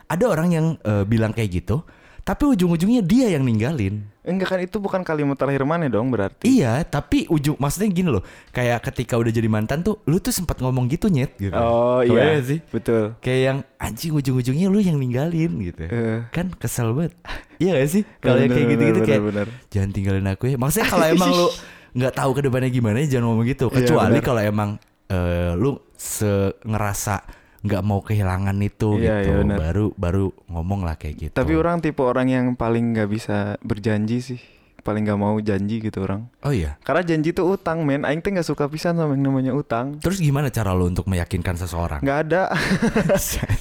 Ada 0.07 0.25
orang 0.27 0.49
yang 0.51 0.67
eh, 0.79 1.03
bilang 1.03 1.31
kayak 1.31 1.51
gitu 1.55 1.83
Tapi 2.21 2.45
ujung-ujungnya 2.47 3.01
dia 3.01 3.29
yang 3.29 3.43
ninggalin 3.43 4.05
Enggak 4.21 4.49
kan 4.49 4.61
itu 4.61 4.81
bukan 4.81 5.05
kalimat 5.05 5.37
terakhir 5.37 5.69
mana 5.69 5.85
dong 5.85 6.09
berarti. 6.09 6.49
Iya 6.49 6.81
tapi 6.83 7.29
ujung 7.29 7.55
Maksudnya 7.55 7.89
gini 7.91 8.09
loh 8.09 8.25
Kayak 8.51 8.81
ketika 8.83 9.15
udah 9.15 9.29
jadi 9.29 9.45
mantan 9.47 9.81
tuh 9.81 10.01
Lu 10.05 10.17
tuh 10.17 10.33
sempat 10.33 10.57
ngomong 10.59 10.89
gitu 10.89 11.13
nyet 11.13 11.37
gitu 11.37 11.53
Oh 11.53 12.01
iya 12.01 12.41
sih 12.41 12.65
Betul. 12.65 13.13
Kayak 13.21 13.41
yang 13.43 13.59
anjing 13.77 14.13
ujung-ujungnya 14.13 14.67
lu 14.67 14.81
yang 14.81 14.97
ninggalin 14.97 15.53
gitu 15.61 15.85
Eh. 15.85 16.25
Kan 16.31 16.49
kesel 16.55 16.93
banget 16.93 17.13
Iya 17.61 17.77
gak 17.77 17.91
sih 17.91 18.03
Kalau 18.19 18.41
yang 18.41 18.51
kayak 18.51 18.67
gitu-gitu 18.73 19.01
kayak 19.03 19.23
bener. 19.29 19.47
Jangan 19.69 19.91
tinggalin 19.93 20.27
aku 20.27 20.45
ya 20.47 20.57
Maksudnya 20.57 20.89
kalau 20.89 21.07
emang 21.07 21.31
lu 21.31 21.49
nggak 22.01 22.15
tahu 22.17 22.31
ke 22.33 22.41
depannya 22.43 22.71
gimana 22.73 22.99
jangan 23.05 23.29
ngomong 23.29 23.47
gitu 23.47 23.69
Iya, 23.69 23.77
Kecuali 23.79 24.19
bener. 24.19 24.25
kalau 24.25 24.41
emang 24.43 24.71
eh, 25.07 25.53
Lu 25.55 25.77
se 25.95 26.27
ngerasa 26.65 27.44
nggak 27.65 27.83
mau 27.83 28.05
kehilangan 28.05 28.57
itu 28.61 29.01
Iya, 29.01 29.25
gitu 29.25 29.31
iya, 29.33 29.41
bener. 29.41 29.57
Baru 29.59 29.87
baru 29.97 30.25
ngomong 30.53 30.85
lah 30.85 31.01
kayak 31.01 31.17
gitu 31.17 31.35
Tapi 31.35 31.53
orang 31.57 31.81
tipe 31.81 32.05
orang 32.05 32.29
yang 32.29 32.47
paling 32.55 32.93
nggak 32.93 33.09
bisa 33.09 33.57
berjanji 33.65 34.21
sih. 34.21 34.41
Paling 34.85 35.09
nggak 35.09 35.17
mau 35.17 35.41
janji 35.41 35.81
gitu 35.81 36.05
orang. 36.05 36.29
Oh 36.45 36.53
iya 36.53 36.77
Karena 36.85 37.01
janji 37.01 37.33
itu 37.33 37.41
utang 37.41 37.81
men. 37.89 38.05
Aing 38.05 38.21
teh 38.21 38.29
nggak 38.29 38.45
suka 38.45 38.69
pisan 38.69 39.01
sama 39.01 39.17
yang 39.17 39.33
namanya 39.33 39.57
utang. 39.57 39.97
Terus 39.97 40.21
gimana 40.21 40.53
cara 40.53 40.77
lu 40.77 40.93
untuk 40.93 41.09
meyakinkan 41.09 41.57
seseorang? 41.57 42.05
Nggak 42.05 42.19
ada. 42.29 42.43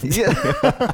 Iya. 0.03 0.27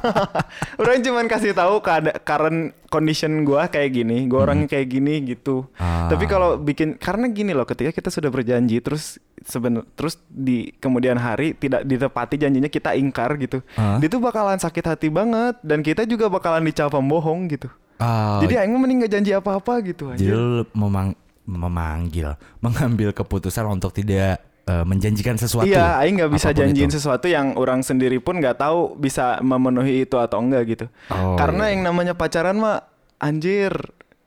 orang 0.80 1.02
cuman 1.02 1.26
kasih 1.26 1.50
tahu 1.50 1.82
current 2.22 2.78
condition 2.86 3.42
gua 3.42 3.66
kayak 3.66 3.90
gini, 3.90 4.30
gua 4.30 4.46
orangnya 4.46 4.70
kayak 4.70 4.86
gini 4.86 5.18
gitu. 5.26 5.66
Ah. 5.74 6.06
Tapi 6.06 6.30
kalau 6.30 6.58
bikin 6.62 6.94
karena 6.94 7.26
gini 7.30 7.50
loh, 7.50 7.66
ketika 7.66 7.90
kita 7.90 8.10
sudah 8.14 8.30
berjanji 8.30 8.78
terus 8.78 9.18
seben 9.42 9.82
terus 9.96 10.20
di 10.28 10.70
kemudian 10.78 11.16
hari 11.16 11.56
tidak 11.56 11.82
ditepati 11.82 12.38
janjinya 12.38 12.70
kita 12.70 12.94
ingkar 12.94 13.34
gitu. 13.40 13.66
Ah. 13.74 13.98
Dia 13.98 14.06
tuh 14.06 14.22
bakalan 14.22 14.62
sakit 14.62 14.84
hati 14.86 15.08
banget 15.10 15.58
dan 15.66 15.82
kita 15.82 16.06
juga 16.06 16.30
bakalan 16.30 16.62
dicap 16.62 16.94
pembohong 16.94 17.50
gitu. 17.50 17.66
Oh, 18.00 18.40
Jadi 18.40 18.54
aing 18.56 18.72
mending 18.72 19.04
gak 19.04 19.12
janji 19.12 19.30
apa-apa 19.36 19.84
gitu 19.84 20.08
Jadi 20.16 20.24
aja. 20.24 20.32
lu 20.32 20.64
memang 20.72 21.12
memanggil, 21.44 22.32
mengambil 22.64 23.12
keputusan 23.12 23.68
untuk 23.68 23.92
tidak 23.92 24.40
eh, 24.64 24.84
menjanjikan 24.86 25.36
sesuatu. 25.36 25.68
Iya, 25.68 26.00
aing 26.00 26.16
nggak 26.16 26.32
bisa 26.32 26.54
janjiin 26.54 26.88
itu. 26.88 26.96
sesuatu 26.96 27.26
yang 27.26 27.58
orang 27.58 27.82
sendiri 27.82 28.16
pun 28.22 28.38
nggak 28.38 28.56
tahu 28.56 28.94
bisa 28.96 29.42
memenuhi 29.42 30.08
itu 30.08 30.16
atau 30.16 30.40
enggak 30.40 30.62
gitu. 30.68 30.86
Oh, 31.10 31.34
Karena 31.36 31.68
iya. 31.68 31.76
yang 31.76 31.82
namanya 31.84 32.14
pacaran 32.16 32.56
mah 32.56 32.86
anjir 33.18 33.74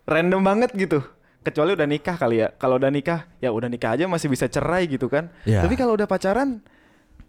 random 0.06 0.44
banget 0.44 0.70
gitu. 0.76 1.02
Kecuali 1.44 1.76
udah 1.76 1.88
nikah 1.88 2.16
kali 2.16 2.40
ya. 2.40 2.52
Kalau 2.56 2.80
udah 2.80 2.88
nikah, 2.88 3.28
ya 3.44 3.52
udah 3.52 3.68
nikah 3.68 3.96
aja 4.00 4.08
masih 4.08 4.32
bisa 4.32 4.48
cerai 4.48 4.88
gitu 4.88 5.08
kan. 5.12 5.28
Iya. 5.44 5.64
Tapi 5.64 5.76
kalau 5.76 5.96
udah 5.96 6.08
pacaran, 6.08 6.64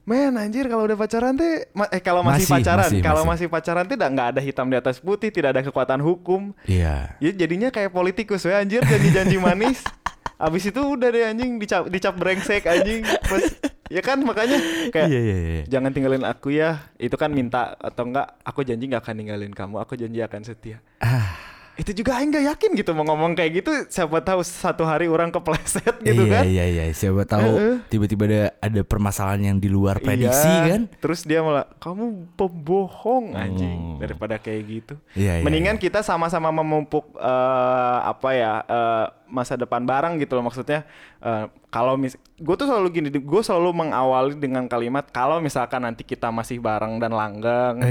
men 0.05 0.37
anjir 0.37 0.69
kalau 0.69 0.85
udah 0.85 0.95
pacaran 0.95 1.33
teh 1.33 1.65
ma- 1.73 1.89
eh 1.89 1.99
kalau 1.99 2.21
masih, 2.21 2.45
Masih, 2.45 2.53
pacaran, 2.55 2.85
masih, 2.87 3.01
kalau 3.01 3.23
masih. 3.23 3.31
masih 3.31 3.47
pacaran 3.49 3.87
tidak 3.87 4.09
nggak 4.11 4.29
ada 4.31 4.41
hitam 4.41 4.67
di 4.67 4.77
atas 4.77 4.97
putih, 4.99 5.29
tidak 5.29 5.53
ada 5.53 5.63
kekuatan 5.63 5.99
hukum. 5.99 6.53
Iya. 6.65 7.17
Ya 7.19 7.31
jadinya 7.35 7.69
kayak 7.69 7.89
politikus 7.89 8.45
ya 8.45 8.59
anjir 8.59 8.81
janji-janji 8.81 9.37
manis. 9.37 9.81
Abis 10.37 10.67
itu 10.67 10.77
udah 10.77 11.09
deh 11.09 11.25
anjing 11.25 11.57
dicap 11.57 11.89
dicap 11.89 12.13
brengsek 12.13 12.65
anjing. 12.65 13.01
Pas 13.23 13.45
ya 13.87 14.01
kan 14.01 14.19
makanya 14.19 14.59
kayak 14.91 15.09
Iya 15.09 15.21
iya 15.21 15.37
iya. 15.39 15.63
jangan 15.71 15.89
tinggalin 15.89 16.25
aku 16.25 16.53
ya. 16.53 16.85
Itu 16.97 17.15
kan 17.15 17.31
minta 17.31 17.73
atau 17.75 18.05
enggak 18.05 18.35
aku 18.43 18.61
janji 18.61 18.85
nggak 18.87 19.01
akan 19.01 19.15
ninggalin 19.17 19.53
kamu. 19.53 19.79
Aku 19.79 19.95
janji 19.95 20.21
akan 20.21 20.43
setia. 20.43 20.85
Ah. 20.99 21.44
Itu 21.75 21.90
juga 21.90 22.23
aing 22.23 22.31
nggak 22.31 22.47
yakin 22.54 22.71
gitu 22.78 22.90
mau 22.95 23.02
ngomong 23.02 23.35
kayak 23.35 23.50
gitu. 23.59 23.71
Siapa 23.90 24.23
tahu 24.23 24.47
satu 24.47 24.87
hari 24.87 25.11
orang 25.11 25.35
kepleset 25.35 25.99
gitu 26.07 26.23
iya, 26.26 26.33
kan. 26.33 26.43
Iya 26.47 26.64
iya 26.71 26.85
siapa 26.95 27.26
tahu 27.26 27.83
tiba-tiba 27.90 28.25
ada 28.31 28.43
ada 28.62 28.81
permasalahan 28.87 29.43
yang 29.43 29.57
di 29.59 29.66
luar 29.66 29.99
prediksi 29.99 30.47
Iya. 30.47 30.62
kan? 30.71 30.81
Terus 31.02 31.26
dia 31.26 31.43
malah 31.43 31.66
kamu 31.83 32.31
pembohong 32.38 33.35
anjing 33.35 33.75
Oh. 33.75 33.99
daripada 33.99 34.38
kayak 34.38 34.62
gitu. 34.66 34.95
Iya, 35.14 35.40
iya, 35.40 35.45
Mendingan 35.45 35.76
kita 35.76 36.00
sama-sama 36.00 36.54
memupuk 36.54 37.11
eh, 37.19 37.99
apa 38.07 38.28
ya 38.33 38.52
eh, 38.62 39.07
masa 39.35 39.59
depan 39.59 39.83
bareng 39.83 40.23
gitu 40.23 40.38
loh 40.38 40.47
maksudnya. 40.47 40.87
eh, 41.19 41.50
kalau 41.75 41.99
mis, 41.99 42.14
gue 42.38 42.55
tuh 42.55 42.71
selalu 42.71 42.88
gini, 42.95 43.09
gue 43.11 43.43
selalu 43.43 43.75
mengawali 43.75 44.38
dengan 44.38 44.71
kalimat 44.71 45.11
kalau 45.11 45.43
misalkan 45.43 45.83
nanti 45.83 46.07
kita 46.07 46.31
masih 46.31 46.62
bareng 46.62 47.03
dan 47.03 47.11
langgeng, 47.11 47.83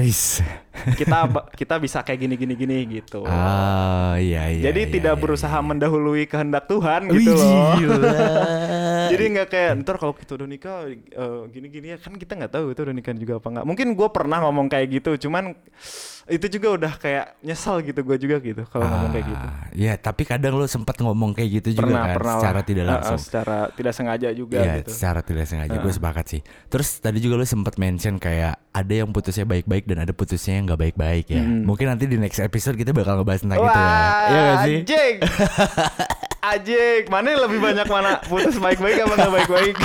kita 0.95 1.27
kita 1.59 1.75
bisa 1.83 2.00
kayak 2.00 2.23
gini 2.23 2.39
gini 2.39 2.53
gini 2.55 2.77
gitu. 2.88 3.27
Ah 3.27 4.15
iya 4.15 4.47
iya. 4.47 4.71
Jadi 4.71 4.88
iya, 4.88 4.91
tidak 4.95 5.15
iya, 5.19 5.21
berusaha 5.21 5.57
mendahului 5.59 6.23
kehendak 6.31 6.71
Tuhan 6.71 7.12
Wih, 7.12 7.27
gitu 7.27 7.35
loh. 7.35 7.75
Jadi 9.13 9.24
nggak 9.29 9.48
kayak 9.48 9.70
ntar 9.79 9.96
kalau 9.96 10.12
kita 10.12 10.32
udah 10.34 10.46
nikah 10.46 10.77
eh, 10.88 11.41
gini-gini 11.48 11.88
ya 11.89 11.98
kan 11.98 12.13
kita 12.13 12.34
nggak 12.36 12.51
tahu 12.51 12.65
itu 12.70 12.82
udah 12.82 12.91
nikah 12.91 13.13
juga 13.13 13.34
apa 13.38 13.48
nggak. 13.50 13.65
Mungkin 13.65 13.88
gue 13.93 14.08
pernah 14.10 14.38
ngomong 14.41 14.67
kayak 14.67 14.88
gitu, 14.91 15.10
cuman 15.24 15.53
itu 16.24 16.48
juga 16.50 16.67
udah 16.74 16.93
kayak 16.96 17.36
nyesal 17.41 17.79
gitu 17.79 18.00
gue 18.00 18.15
juga 18.17 18.39
gitu 18.39 18.63
kalau 18.65 18.86
ngomong 18.86 19.12
kayak 19.12 19.27
gitu. 19.27 19.46
Ah, 19.46 19.67
Ya 19.72 19.93
tapi 19.96 20.24
kadang 20.24 20.55
lo 20.55 20.63
sempat 20.65 20.96
ngomong 20.98 21.32
kayak 21.32 21.50
gitu 21.60 21.75
juga 21.75 21.91
Pernah 21.91 22.03
kan 22.05 22.15
pernah 22.15 22.34
secara 22.34 22.55
lah. 22.55 22.63
tidak 22.63 22.86
langsung. 22.88 23.20
secara 23.20 23.58
tidak 23.70 23.93
sengaja 23.93 24.27
juga 24.32 24.58
Iya, 24.58 24.74
gitu. 24.79 24.89
secara 24.89 25.20
tidak 25.20 25.46
sengaja 25.46 25.75
gue 25.75 25.93
sepakat 25.93 26.25
sih. 26.25 26.41
Terus 26.67 26.89
tadi 26.98 27.20
juga 27.20 27.36
lo 27.36 27.43
sempat 27.43 27.75
mention 27.75 28.15
kayak 28.17 28.55
ada 28.72 28.93
yang 28.96 29.12
putusnya 29.12 29.43
baik-baik 29.43 29.84
dan 29.84 29.98
ada 30.00 30.12
putusnya 30.12 30.53
yang 30.55 30.65
nggak 30.65 30.82
baik-baik 30.82 31.25
ya. 31.27 31.43
Mungkin 31.43 31.86
nanti 31.86 32.05
di 32.05 32.15
next 32.15 32.39
episode 32.39 32.74
kita 32.74 32.89
bakal 32.89 33.20
ngebahas 33.20 33.43
tentang 33.43 33.60
itu 33.60 33.67
ya. 33.67 33.84
Wah, 33.84 34.12
Iya 34.24 34.39
gak 34.39 34.58
sih? 34.63 34.77
Ajik, 36.43 37.07
mana 37.07 37.31
yang 37.31 37.47
lebih 37.47 37.59
banyak 37.63 37.88
mana 37.88 38.19
putus 38.27 38.59
baik-baik 38.59 39.07
apa 39.07 39.13
nggak 39.15 39.33
baik-baik? 39.39 39.75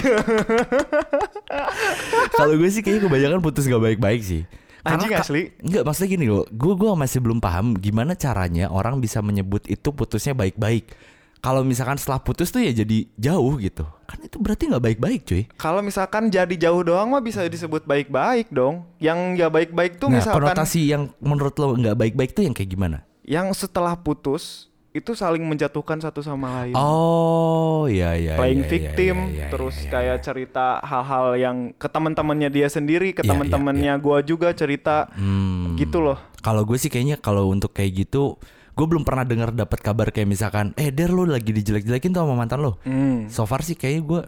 Kalau 2.39 2.55
gue 2.59 2.67
sih 2.67 2.83
kayaknya 2.83 3.07
kebanyakan 3.07 3.39
putus 3.39 3.71
gak 3.71 3.79
baik-baik 3.79 4.27
sih. 4.27 4.43
Anjing 4.83 5.15
asli. 5.15 5.55
Enggak, 5.63 5.87
maksudnya 5.87 6.11
gini 6.19 6.27
loh. 6.27 6.43
Gue 6.51 6.75
gua 6.75 6.99
masih 6.99 7.23
belum 7.23 7.39
paham 7.39 7.79
gimana 7.79 8.19
caranya 8.19 8.75
orang 8.75 8.99
bisa 8.99 9.23
menyebut 9.23 9.71
itu 9.71 9.95
putusnya 9.95 10.35
baik-baik. 10.35 10.91
Kalau 11.39 11.63
misalkan 11.63 11.95
setelah 11.95 12.19
putus 12.19 12.51
tuh 12.51 12.59
ya 12.59 12.75
jadi 12.75 13.07
jauh 13.15 13.55
gitu. 13.63 13.87
Kan 14.11 14.19
itu 14.27 14.43
berarti 14.43 14.67
nggak 14.67 14.83
baik-baik, 14.83 15.21
cuy. 15.31 15.43
Kalau 15.55 15.79
misalkan 15.79 16.27
jadi 16.27 16.51
jauh 16.59 16.83
doang 16.83 17.15
mah 17.15 17.23
bisa 17.23 17.47
disebut 17.47 17.87
baik-baik 17.87 18.51
dong. 18.51 18.83
Yang 18.99 19.19
nggak 19.39 19.51
baik-baik 19.55 19.93
tuh 20.03 20.11
Nah, 20.11 20.19
misalkan 20.19 20.43
konotasi 20.43 20.91
yang 20.91 21.15
menurut 21.23 21.55
lo 21.63 21.79
nggak 21.79 21.95
baik-baik 21.95 22.35
tuh 22.35 22.43
yang 22.43 22.55
kayak 22.59 22.75
gimana? 22.75 23.07
yang 23.29 23.53
setelah 23.53 23.93
putus 23.93 24.68
itu 24.97 25.13
saling 25.13 25.45
menjatuhkan 25.45 26.01
satu 26.01 26.25
sama 26.25 26.65
lain. 26.65 26.73
Oh, 26.73 27.85
iya 27.87 28.17
iya. 28.17 28.35
playing 28.41 28.65
iya, 28.65 28.67
iya, 28.67 28.73
victim, 28.73 29.17
iya, 29.29 29.37
iya, 29.37 29.47
terus 29.53 29.77
iya, 29.85 29.91
kayak 29.93 30.17
iya. 30.17 30.25
cerita 30.25 30.67
hal-hal 30.81 31.27
yang 31.37 31.57
ke 31.77 31.89
teman-temannya 31.93 32.49
dia 32.49 32.69
sendiri, 32.73 33.13
ke 33.13 33.21
Iya, 33.21 33.29
iya, 33.29 33.31
teman-temannya 33.37 33.93
gua 34.01 34.25
juga 34.25 34.49
cerita 34.57 35.13
Hmm. 35.13 35.77
gitu 35.77 36.01
loh. 36.01 36.17
Kalau 36.41 36.65
gue 36.65 36.81
sih 36.81 36.89
kayaknya 36.89 37.21
kalau 37.21 37.53
untuk 37.53 37.77
kayak 37.77 38.09
gitu, 38.09 38.41
gue 38.79 38.87
belum 38.87 39.05
pernah 39.05 39.27
dengar 39.29 39.53
dapat 39.53 39.83
kabar 39.83 40.09
kayak 40.09 40.29
misalkan, 40.31 40.73
eh 40.79 40.89
Der 40.89 41.13
lo 41.13 41.29
lagi 41.29 41.51
dijelek-jelekin 41.53 42.15
tuh 42.15 42.25
sama 42.25 42.35
mantan 42.39 42.65
lo. 42.65 42.81
Hmm. 42.87 43.29
So 43.29 43.45
far 43.45 43.61
sih 43.67 43.77
kayaknya 43.77 44.03
gue 44.07 44.21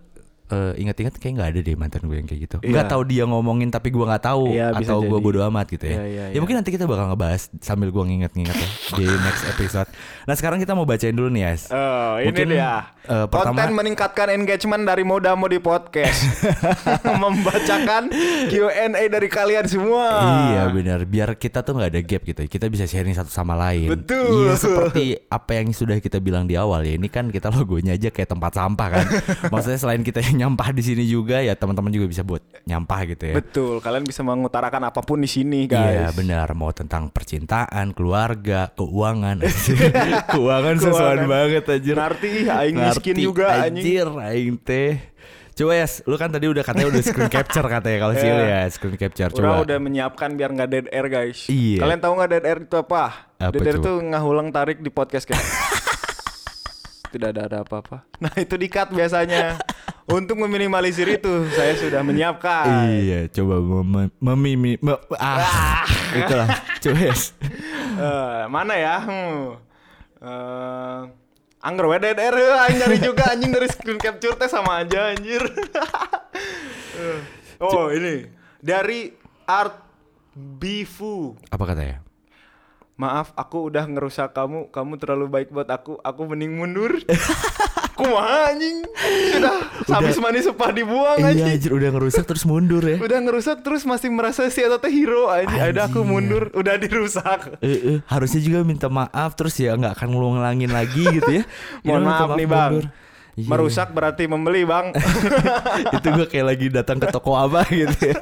eh, 0.51 0.73
ingat-ingat 0.83 1.15
kayak 1.17 1.33
nggak 1.39 1.49
ada 1.55 1.61
deh 1.63 1.75
mantan 1.79 2.03
gue 2.05 2.17
yang 2.19 2.29
kayak 2.29 2.41
gitu. 2.51 2.57
Iya. 2.61 2.71
Nggak 2.75 2.87
tahu 2.91 3.03
dia 3.07 3.25
ngomongin 3.25 3.69
tapi 3.71 3.89
gue 3.95 4.05
nggak 4.05 4.25
tahu 4.27 4.45
Iya, 4.51 4.75
bisa 4.75 4.93
atau 4.93 4.99
gue 5.07 5.19
bodo 5.23 5.41
amat 5.47 5.67
gitu 5.71 5.87
ya. 5.87 5.97
Iya, 5.97 6.05
iya, 6.07 6.25
ya 6.29 6.35
iya. 6.35 6.41
mungkin 6.43 6.57
nanti 6.59 6.71
kita 6.75 6.85
bakal 6.91 7.11
ngebahas 7.15 7.43
sambil 7.63 7.89
gue 7.95 8.03
nginget-nginget 8.03 8.57
ya 8.59 8.69
di 8.99 9.05
next 9.07 9.43
episode. 9.47 9.89
Nah 10.27 10.35
sekarang 10.35 10.59
kita 10.59 10.75
mau 10.75 10.85
bacain 10.85 11.15
dulu 11.15 11.31
nih 11.31 11.43
Yas. 11.47 11.71
Oh, 11.71 12.19
ini 12.19 12.35
Mungkin, 12.35 12.47
dia. 12.53 12.91
Eh, 13.11 13.27
pertama- 13.27 13.59
Konten 13.59 13.75
meningkatkan 13.75 14.29
engagement 14.31 14.83
dari 14.83 15.03
Modamo 15.03 15.45
di 15.45 15.59
podcast. 15.59 16.23
Membacakan 17.23 18.09
Q&A 18.47 18.79
dari 19.09 19.27
kalian 19.27 19.67
semua. 19.67 20.07
Iya 20.49 20.63
benar, 20.71 21.03
biar 21.05 21.35
kita 21.35 21.61
tuh 21.61 21.75
nggak 21.75 21.91
ada 21.91 22.01
gap 22.01 22.23
gitu. 22.25 22.43
Kita 22.47 22.67
bisa 22.67 22.85
sharing 22.85 23.13
satu 23.13 23.29
sama 23.29 23.59
lain. 23.59 23.91
Betul. 23.91 24.47
Iya 24.47 24.55
seperti 24.55 25.05
apa 25.27 25.51
yang 25.55 25.71
sudah 25.71 25.99
kita 25.99 26.19
bilang 26.19 26.45
di 26.45 26.55
awal 26.55 26.83
ya. 26.83 26.95
Ini 26.95 27.09
kan 27.09 27.29
kita 27.29 27.51
logonya 27.51 27.93
aja 27.93 28.09
kayak 28.09 28.31
tempat 28.31 28.53
sampah 28.53 28.89
kan. 28.89 29.07
Maksudnya 29.53 29.79
selain 29.79 30.01
kita 30.01 30.23
yang 30.23 30.49
nyampah 30.49 30.71
di 30.71 30.83
sini 30.83 31.05
juga 31.05 31.41
ya 31.41 31.53
teman-teman 31.53 31.91
juga 31.91 32.07
bisa 32.07 32.23
buat 32.23 32.41
nyampah 32.63 33.01
gitu 33.09 33.25
ya. 33.27 33.35
Betul, 33.37 33.75
kalian 33.81 34.05
bisa 34.05 34.23
mengutarakan 34.23 34.87
apa 34.87 35.01
pun 35.01 35.19
di 35.19 35.27
sini, 35.27 35.67
Iya 35.67 36.07
guys. 36.07 36.15
benar 36.15 36.53
mau 36.53 36.71
tentang 36.71 37.09
percintaan, 37.09 37.91
keluarga, 37.91 38.71
keuangan. 38.73 39.43
keuangan 40.33 40.77
sesuai 40.77 40.99
Keuangan. 41.17 41.29
banget 41.29 41.65
anjir. 41.67 41.95
Ngerti, 41.97 42.31
aing 42.47 42.77
miskin 43.01 43.15
juga 43.17 43.47
anjing. 43.49 43.81
anjir, 43.81 44.07
aing 44.07 44.57
teh. 44.57 44.95
Coba 45.51 45.73
ya, 45.75 45.85
lu 46.05 46.17
kan 46.17 46.29
tadi 46.29 46.47
udah 46.47 46.61
katanya 46.61 46.89
udah 46.89 47.03
screen 47.03 47.29
capture 47.29 47.67
katanya 47.67 47.99
kalau 47.99 48.15
sih 48.15 48.25
Iya. 48.31 48.45
ya 48.45 48.61
screen 48.69 48.97
capture. 48.97 49.29
Udah 49.31 49.37
Coba. 49.53 49.61
udah 49.61 49.79
menyiapkan 49.79 50.33
biar 50.33 50.51
nggak 50.51 50.69
dead 50.69 50.87
air 50.89 51.07
guys. 51.07 51.45
Iya. 51.47 51.81
Kalian 51.81 52.01
tahu 52.01 52.13
nggak 52.15 52.31
dead 52.31 52.45
air 52.45 52.59
itu 52.63 52.77
apa? 52.77 53.03
Apa 53.37 53.53
dead 53.53 53.67
air 53.67 53.77
itu 53.77 53.93
ngahulang 54.07 54.49
tarik 54.51 54.79
di 54.79 54.89
podcast 54.89 55.25
kayak. 55.25 55.41
Tidak 57.11 57.29
ada 57.29 57.43
ada 57.45 57.59
apa-apa. 57.61 58.07
Nah 58.21 58.31
itu 58.37 58.55
di 58.55 58.69
cut 58.69 58.89
biasanya. 58.89 59.59
Untuk 60.09 60.39
meminimalisir 60.39 61.07
itu 61.09 61.31
saya 61.51 61.71
sudah 61.75 62.03
menyiapkan. 62.03 62.67
Iya, 62.89 63.21
coba 63.31 63.63
mem- 63.63 64.11
memimi 64.19 64.75
me- 64.77 64.99
ah, 65.15 65.87
itulah. 66.13 66.51
Coba 66.81 66.99
yes. 67.01 67.31
Eh, 67.93 68.43
mana 68.49 68.75
ya? 68.75 68.97
Hmm. 69.01 69.55
Eh, 70.19 71.01
angger 71.61 71.87
we 71.89 71.97
air 72.01 72.35
heuh, 72.35 72.57
aing 72.67 72.77
nyari 72.81 72.99
juga 73.01 73.33
anjing 73.33 73.53
dari 73.53 73.69
screen 73.69 74.01
capture 74.01 74.37
teh 74.37 74.49
sama 74.49 74.81
aja 74.81 75.13
anjir. 75.13 75.45
Eh, 76.97 77.21
oh 77.65 77.93
ini 77.93 78.29
dari 78.61 79.13
Art 79.45 79.77
Bifu. 80.33 81.37
Apa 81.53 81.65
katanya? 81.69 82.01
Maaf, 83.01 83.33
aku 83.33 83.73
udah 83.73 83.89
ngerusak 83.89 84.37
kamu. 84.37 84.69
Kamu 84.69 85.01
terlalu 85.01 85.27
baik 85.33 85.49
buat 85.49 85.69
aku. 85.73 85.97
Aku 86.05 86.29
mending 86.29 86.53
mundur. 86.53 87.01
Kumaha 88.01 88.51
anjing? 88.51 88.77
Sudah 89.31 89.57
habis 89.93 90.17
manis 90.17 90.45
sepah 90.45 90.71
dibuang 90.73 91.21
Iya, 91.21 91.29
anjing. 91.31 91.49
anjir 91.53 91.71
udah 91.71 91.91
ngerusak 91.93 92.25
terus 92.25 92.45
mundur 92.45 92.81
ya. 92.81 92.97
Udah 92.97 93.19
ngerusak 93.21 93.61
terus 93.61 93.85
masih 93.85 94.09
merasa 94.09 94.49
si 94.49 94.59
Eta 94.59 94.77
teh 94.77 94.89
hero 94.89 95.29
anjing. 95.29 95.61
Ada 95.61 95.87
aku 95.87 96.01
mundur, 96.01 96.49
udah 96.53 96.75
dirusak. 96.75 97.61
Eh, 97.61 97.69
eh, 97.69 97.99
harusnya 98.07 98.41
juga 98.41 98.65
minta 98.65 98.89
maaf 98.89 99.37
terus 99.37 99.53
ya 99.55 99.77
nggak 99.77 99.95
akan 99.95 100.09
ngulangin 100.11 100.71
lagi 100.71 101.05
gitu 101.11 101.31
ya. 101.31 101.45
Mohon 101.85 102.03
minta 102.03 102.25
maaf 102.25 102.31
nih 102.35 102.49
bang. 102.49 102.73
mundur. 102.73 102.87
Iya. 103.31 103.47
Merusak 103.47 103.89
berarti 103.91 104.25
membeli 104.27 104.63
bang. 104.65 104.87
itu 105.97 106.09
gue 106.11 106.27
kayak 106.27 106.47
lagi 106.47 106.67
datang 106.69 106.97
ke 106.97 107.09
toko 107.09 107.37
apa 107.37 107.63
gitu 107.69 108.11
ya. 108.11 108.17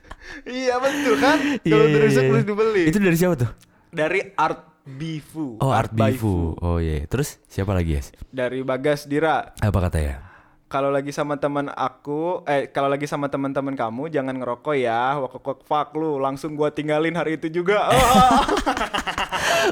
iya 0.60 0.74
betul 0.76 1.14
kan? 1.16 1.38
Iya, 1.62 1.72
Kalau 1.72 1.86
iya, 1.86 1.94
dirusak 1.94 2.22
iya. 2.22 2.30
terus 2.30 2.44
dibeli. 2.44 2.82
Itu 2.86 2.98
dari 2.98 3.16
siapa 3.16 3.36
tuh? 3.38 3.50
dari 3.92 4.24
Art 4.34 4.71
Bifu. 4.82 5.62
Oh 5.62 5.70
Art 5.70 5.94
by 5.94 6.14
Bifu. 6.14 6.58
Oh 6.58 6.82
iya. 6.82 7.06
Terus 7.06 7.38
siapa 7.46 7.70
lagi 7.70 7.94
yes? 7.98 8.10
Dari 8.34 8.66
Bagas 8.66 9.06
Dira. 9.06 9.54
Apa 9.62 9.78
katanya? 9.88 10.32
Kalau 10.66 10.88
lagi 10.88 11.12
sama 11.12 11.36
teman 11.36 11.68
aku, 11.68 12.48
eh 12.48 12.64
kalau 12.72 12.88
lagi 12.88 13.04
sama 13.04 13.28
teman-teman 13.28 13.76
kamu 13.76 14.08
jangan 14.08 14.32
ngerokok 14.40 14.72
ya. 14.80 15.20
Wak 15.20 15.44
wak 15.44 15.60
fuck 15.68 15.92
lu, 16.00 16.16
langsung 16.16 16.56
gua 16.56 16.72
tinggalin 16.72 17.12
hari 17.12 17.36
itu 17.36 17.52
juga. 17.52 17.92
Ah, 17.92 18.40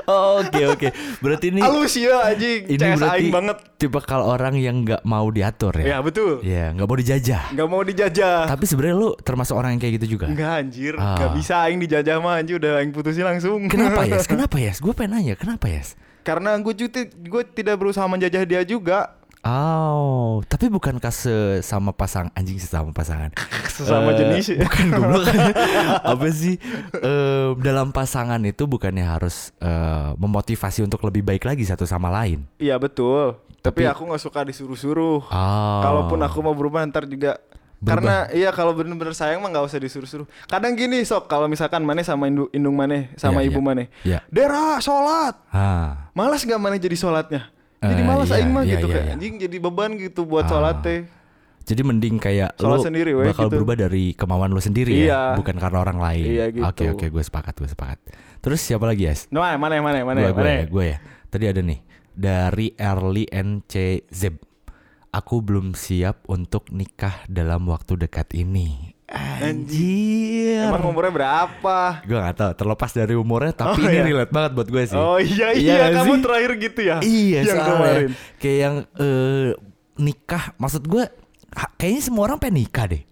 Oh, 0.06 0.40
Oke 0.40 0.62
oke. 0.66 0.88
Berarti 1.18 1.46
ini 1.48 1.60
Halus 1.60 1.94
ya 1.94 2.22
anjing. 2.24 2.66
ini 2.66 2.76
CS 2.76 2.96
berarti 2.96 3.16
aing 3.16 3.30
banget. 3.30 3.56
tipe 3.76 3.98
kalau 4.00 4.28
orang 4.28 4.54
yang 4.54 4.82
nggak 4.82 5.02
mau 5.02 5.26
diatur 5.28 5.72
Ya 5.76 5.86
ya. 5.86 5.98
betul. 6.00 6.40
Iya, 6.40 6.72
nggak 6.72 6.84
mau 6.84 6.96
dijajah. 6.96 7.42
Nggak 7.50 7.68
mau 7.68 7.82
dijajah. 7.82 8.38
Tapi 8.46 8.64
sebenarnya 8.64 8.96
lu 8.96 9.10
termasuk 9.16 9.54
orang 9.54 9.72
yang 9.72 9.80
kayak 9.80 9.94
gitu 9.98 10.16
juga. 10.16 10.26
Enggak 10.26 10.52
anjir, 10.58 10.94
Ah. 10.94 11.16
nggak 11.16 11.30
bisa 11.34 11.54
aing 11.62 11.78
dijajah 11.78 12.16
mah 12.18 12.34
anjir 12.36 12.56
udah 12.56 12.78
aing 12.78 12.90
putusin 12.90 13.22
langsung. 13.22 13.66
Kenapa 13.66 14.04
ya? 14.04 14.20
Kenapa 14.32 14.56
ya? 14.56 14.72
Gue 14.74 14.92
pengen 14.92 15.16
nanya, 15.16 15.34
kenapa 15.34 15.66
ya? 15.66 15.82
Karena 16.20 16.52
gue 16.56 16.74
juga 16.74 17.00
gue 17.06 17.42
tidak 17.50 17.76
berusaha 17.76 18.04
menjajah 18.04 18.44
dia 18.44 18.62
juga. 18.62 19.16
Oh, 19.40 20.44
tapi 20.44 20.68
bukankah 20.68 21.08
sesama 21.08 21.90
pasang 21.90 22.28
anjing 22.34 22.60
sesama 22.60 22.92
pasangan? 22.92 23.32
Sesama 23.72 24.12
Eh, 24.12 24.16
jenis. 24.20 24.52
Bukan 24.68 24.84
goblok. 24.92 25.24
Apa 26.12 26.28
sih? 26.28 26.60
Eh, 26.92 27.48
dalam 27.56 27.88
pasangan 27.88 28.36
itu 28.42 28.68
bukannya 28.68 29.00
harus 29.00 29.56
eh, 29.56 30.12
memotivasi 30.14 30.84
untuk 30.84 31.00
lebih 31.02 31.24
baik 31.24 31.42
lagi 31.42 31.64
satu 31.64 31.84
sama 31.84 32.12
lain? 32.12 32.44
Iya 32.56 32.76
betul. 32.76 33.40
Tapi, 33.60 33.80
Tapi- 33.80 33.88
aku 33.88 34.02
nggak 34.08 34.20
suka 34.20 34.40
disuruh-suruh. 34.44 35.24
Oh. 35.24 35.80
Kalaupun 35.80 36.20
aku 36.20 36.38
mau 36.40 36.52
berubah 36.52 36.84
ntar 36.84 37.08
juga 37.08 37.40
Berubah. 37.80 37.88
karena 37.96 38.16
iya 38.30 38.52
kalau 38.52 38.76
bener-bener 38.76 39.16
sayang 39.16 39.40
mah 39.40 39.48
nggak 39.48 39.64
usah 39.64 39.80
disuruh-suruh. 39.80 40.28
Kadang 40.44 40.76
gini 40.76 41.00
sok 41.00 41.24
kalau 41.26 41.48
misalkan 41.48 41.80
maneh 41.80 42.04
sama 42.04 42.28
indung, 42.28 42.52
indung 42.52 42.76
maneh 42.76 43.08
sama 43.16 43.40
Iya, 43.40 43.48
ibu 43.48 43.60
iya. 43.60 43.64
maneh. 43.64 43.86
Iya. 44.04 44.18
Dera 44.28 44.76
sholat. 44.78 45.32
Ah. 45.48 46.12
Malas 46.12 46.44
nggak 46.44 46.60
maneh 46.60 46.76
jadi 46.76 46.92
sholatnya? 46.92 47.48
Jadi 47.80 48.02
Eh, 48.02 48.06
malas 48.06 48.28
iya, 48.28 48.36
aing 48.36 48.50
mah 48.50 48.62
iya, 48.62 48.72
gitu 48.76 48.86
iya, 48.86 48.92
kayak 48.92 49.06
iya. 49.06 49.14
anjing 49.16 49.34
jadi 49.40 49.56
beban 49.56 49.90
gitu 49.96 50.20
buat 50.22 50.44
Ah. 50.44 50.50
sholat 50.50 50.76
teh. 50.80 51.00
Jadi 51.60 51.80
mending 51.80 52.16
kayak 52.18 52.56
Sholat 52.56 52.76
lu 52.76 52.84
sendiri, 52.84 53.10
weh, 53.14 53.24
bakal 53.26 53.46
gitu. 53.46 53.56
berubah 53.56 53.76
dari 53.78 54.12
kemauan 54.12 54.50
lu 54.50 54.58
sendiri 54.58 54.90
Iya. 54.92 55.32
ya, 55.32 55.38
bukan 55.38 55.54
karena 55.54 55.78
orang 55.78 55.96
lain. 55.96 56.24
Iya, 56.26 56.44
gitu. 56.50 56.64
Oke 56.66 56.84
oke, 56.90 57.06
gue 57.08 57.22
sepakat, 57.22 57.54
gue 57.54 57.68
sepakat. 57.68 57.98
Terus 58.40 58.60
siapa 58.60 58.84
lagi 58.84 59.06
ya? 59.06 59.14
Nah, 59.30 59.54
mana 59.54 59.78
mana 59.78 60.02
mana 60.02 60.18
gue, 60.18 60.28
gue, 60.28 60.36
mana. 60.36 60.50
ya, 60.50 60.64
gue 60.66 60.84
ya. 60.86 60.98
Tadi 61.28 61.44
ada 61.46 61.60
nih 61.62 61.80
dari 62.10 62.66
Early 62.74 63.24
NC 63.28 63.74
Zeb. 64.10 64.36
Aku 65.10 65.40
belum 65.40 65.72
siap 65.72 66.22
untuk 66.26 66.68
nikah 66.70 67.24
dalam 67.26 67.64
waktu 67.66 67.96
dekat 67.98 68.30
ini. 68.32 68.94
Anjir. 69.10 70.64
Emang 70.64 70.86
umurnya 70.86 71.10
berapa? 71.10 71.78
Gue 72.02 72.16
gak 72.16 72.36
tahu 72.36 72.52
terlepas 72.56 72.90
dari 72.90 73.14
umurnya 73.14 73.52
tapi 73.52 73.76
Oh, 73.76 73.84
ini 73.84 73.96
iya. 73.96 74.04
relate 74.06 74.30
banget 74.30 74.50
buat 74.54 74.68
gue 74.68 74.82
sih. 74.86 74.94
Oh 74.94 75.18
iya 75.18 75.50
Iya 75.50 75.74
iya, 75.82 75.86
kamu 75.92 76.14
sih? 76.14 76.22
terakhir 76.22 76.50
gitu 76.56 76.80
ya? 76.80 76.96
Iya 77.00 77.38
yang 77.42 77.46
soalnya 77.52 77.74
kemarin. 77.74 78.08
kayak 78.36 78.58
yang 78.58 78.76
eh, 78.96 79.48
nikah 79.96 80.44
maksud 80.56 80.82
gue 80.84 81.04
kayaknya 81.74 82.02
semua 82.02 82.22
orang 82.24 82.38
pengen 82.38 82.56
nikah 82.60 82.86
deh. 82.86 83.02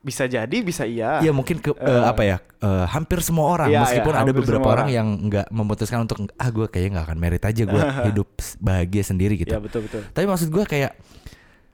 Bisa 0.00 0.26
jadi, 0.26 0.56
bisa 0.60 0.84
iya. 0.84 1.16
Iya 1.18 1.32
mungkin 1.32 1.56
ke 1.58 1.72
eh, 1.72 2.04
apa 2.04 2.22
ya 2.22 2.36
eh, 2.58 2.84
hampir 2.86 3.22
semua 3.22 3.48
orang 3.50 3.70
Iya, 3.70 3.80
meskipun 3.80 4.12
iya, 4.12 4.20
ada 4.20 4.32
beberapa 4.32 4.66
orang 4.66 4.84
orang. 4.84 4.88
yang 4.90 5.08
nggak 5.24 5.46
memutuskan 5.48 6.02
untuk 6.02 6.16
ah 6.34 6.50
gue 6.50 6.66
kayaknya 6.66 6.90
nggak 6.94 7.06
akan 7.08 7.18
merit 7.18 7.42
aja 7.42 7.62
gue 7.64 7.82
hidup 8.10 8.28
bahagia 8.58 9.02
sendiri 9.02 9.38
gitu. 9.38 9.48
Iya 9.48 9.62
betul 9.62 9.86
betul. 9.86 10.02
Tapi 10.06 10.26
maksud 10.26 10.50
gue 10.50 10.64
kayak 10.64 10.92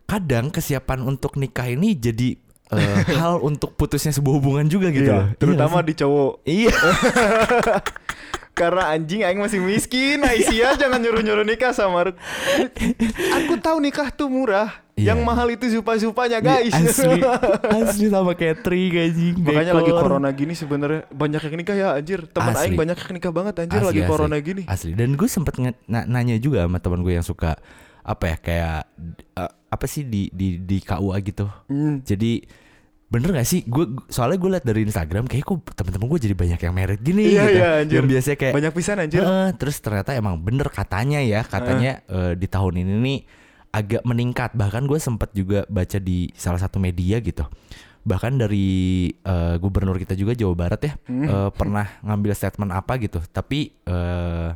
kadang 0.04 0.50
kesiapan 0.50 1.00
untuk 1.02 1.34
nikah 1.34 1.66
ini 1.66 1.94
jadi 1.94 2.34
eh, 2.74 3.04
hal 3.18 3.42
untuk 3.42 3.74
putusnya 3.74 4.14
sebuah 4.14 4.34
hubungan 4.38 4.66
juga 4.66 4.88
gitu 4.94 5.10
loh. 5.10 5.26
Iya, 5.30 5.38
terutama 5.38 5.76
Iya 5.82 5.86
di 5.86 5.94
cowok. 5.96 6.32
Iya. 6.46 6.74
Karena 8.60 8.92
anjing 8.92 9.24
aing 9.24 9.40
masih 9.40 9.56
miskin, 9.62 10.20
Aisyah 10.20 10.76
jangan 10.76 11.00
nyuruh-nyuruh 11.00 11.46
nikah 11.48 11.72
sama. 11.72 12.12
Aku 13.40 13.54
tahu 13.56 13.80
nikah 13.80 14.12
tuh 14.12 14.28
murah. 14.28 14.68
Iya. 15.00 15.16
Yang 15.16 15.20
mahal 15.24 15.48
itu 15.48 15.64
supa-supanya, 15.80 16.44
guys. 16.44 16.76
asli 16.76 17.24
asli 17.80 18.06
sama 18.12 18.36
catering 18.36 18.92
anjing. 19.00 19.34
Makanya 19.40 19.72
lagi 19.72 19.92
dekor. 19.96 20.02
corona 20.04 20.28
gini 20.36 20.52
sebenarnya 20.52 21.08
banyak 21.08 21.40
yang 21.40 21.56
nikah 21.56 21.76
ya 21.78 21.88
anjir. 21.96 22.28
Teman 22.28 22.52
aing 22.52 22.76
banyak 22.76 22.96
yang 23.00 23.12
nikah 23.16 23.32
banget 23.32 23.54
anjir 23.64 23.80
Asli, 23.80 23.88
lagi 23.88 24.00
asli. 24.04 24.10
corona 24.12 24.36
gini. 24.44 24.62
Asli. 24.68 24.92
Dan 24.92 25.16
gue 25.16 25.28
sempet 25.30 25.56
nanya 25.88 26.36
juga 26.36 26.68
sama 26.68 26.84
teman 26.84 27.00
gue 27.00 27.16
yang 27.16 27.24
suka 27.24 27.56
apa 28.10 28.24
ya 28.26 28.36
kayak 28.36 28.78
eh, 29.38 29.50
apa 29.70 29.84
sih 29.86 30.02
di 30.02 30.26
di 30.30 30.58
di 30.58 30.82
KUA 30.82 31.16
gitu. 31.22 31.46
Hmm. 31.70 32.02
Jadi 32.02 32.42
bener 33.10 33.34
gak 33.34 33.42
sih 33.42 33.66
gue 33.66 34.06
soalnya 34.06 34.38
gue 34.38 34.50
liat 34.54 34.62
dari 34.62 34.86
Instagram 34.86 35.26
kayak 35.26 35.42
kok 35.42 35.74
temen-temen 35.74 36.06
gue 36.06 36.20
jadi 36.30 36.34
banyak 36.38 36.60
yang 36.62 36.74
merit 36.74 37.00
gini 37.02 37.22
Iya, 37.26 37.42
gitu. 37.42 37.58
iya, 37.58 37.68
anjir. 37.82 37.96
Yang 37.98 38.06
biasanya 38.06 38.36
kayak 38.38 38.54
Banyak 38.54 38.72
pisan 38.78 38.96
anjir. 39.02 39.20
"Eh," 39.22 39.48
terus 39.58 39.76
ternyata 39.82 40.10
emang 40.14 40.38
bener 40.38 40.70
katanya 40.70 41.18
ya 41.18 41.42
katanya 41.42 42.06
eh, 42.06 42.38
di 42.38 42.46
tahun 42.46 42.78
ini 42.78 42.94
nih 43.02 43.18
agak 43.70 44.02
meningkat 44.06 44.54
bahkan 44.54 44.86
gue 44.86 44.98
sempet 44.98 45.30
juga 45.34 45.66
baca 45.66 45.98
di 45.98 46.30
salah 46.38 46.62
satu 46.62 46.78
media 46.78 47.18
gitu 47.18 47.42
bahkan 48.00 48.30
dari 48.34 49.10
eh, 49.10 49.54
gubernur 49.58 49.98
kita 49.98 50.14
juga 50.14 50.38
Jawa 50.38 50.54
Barat 50.54 50.80
ya 50.80 50.92
eh, 51.10 51.50
pernah 51.50 51.98
ngambil 52.06 52.30
statement 52.30 52.70
apa 52.70 52.94
gitu 52.98 53.18
tapi 53.26 53.74
eh, 53.74 54.50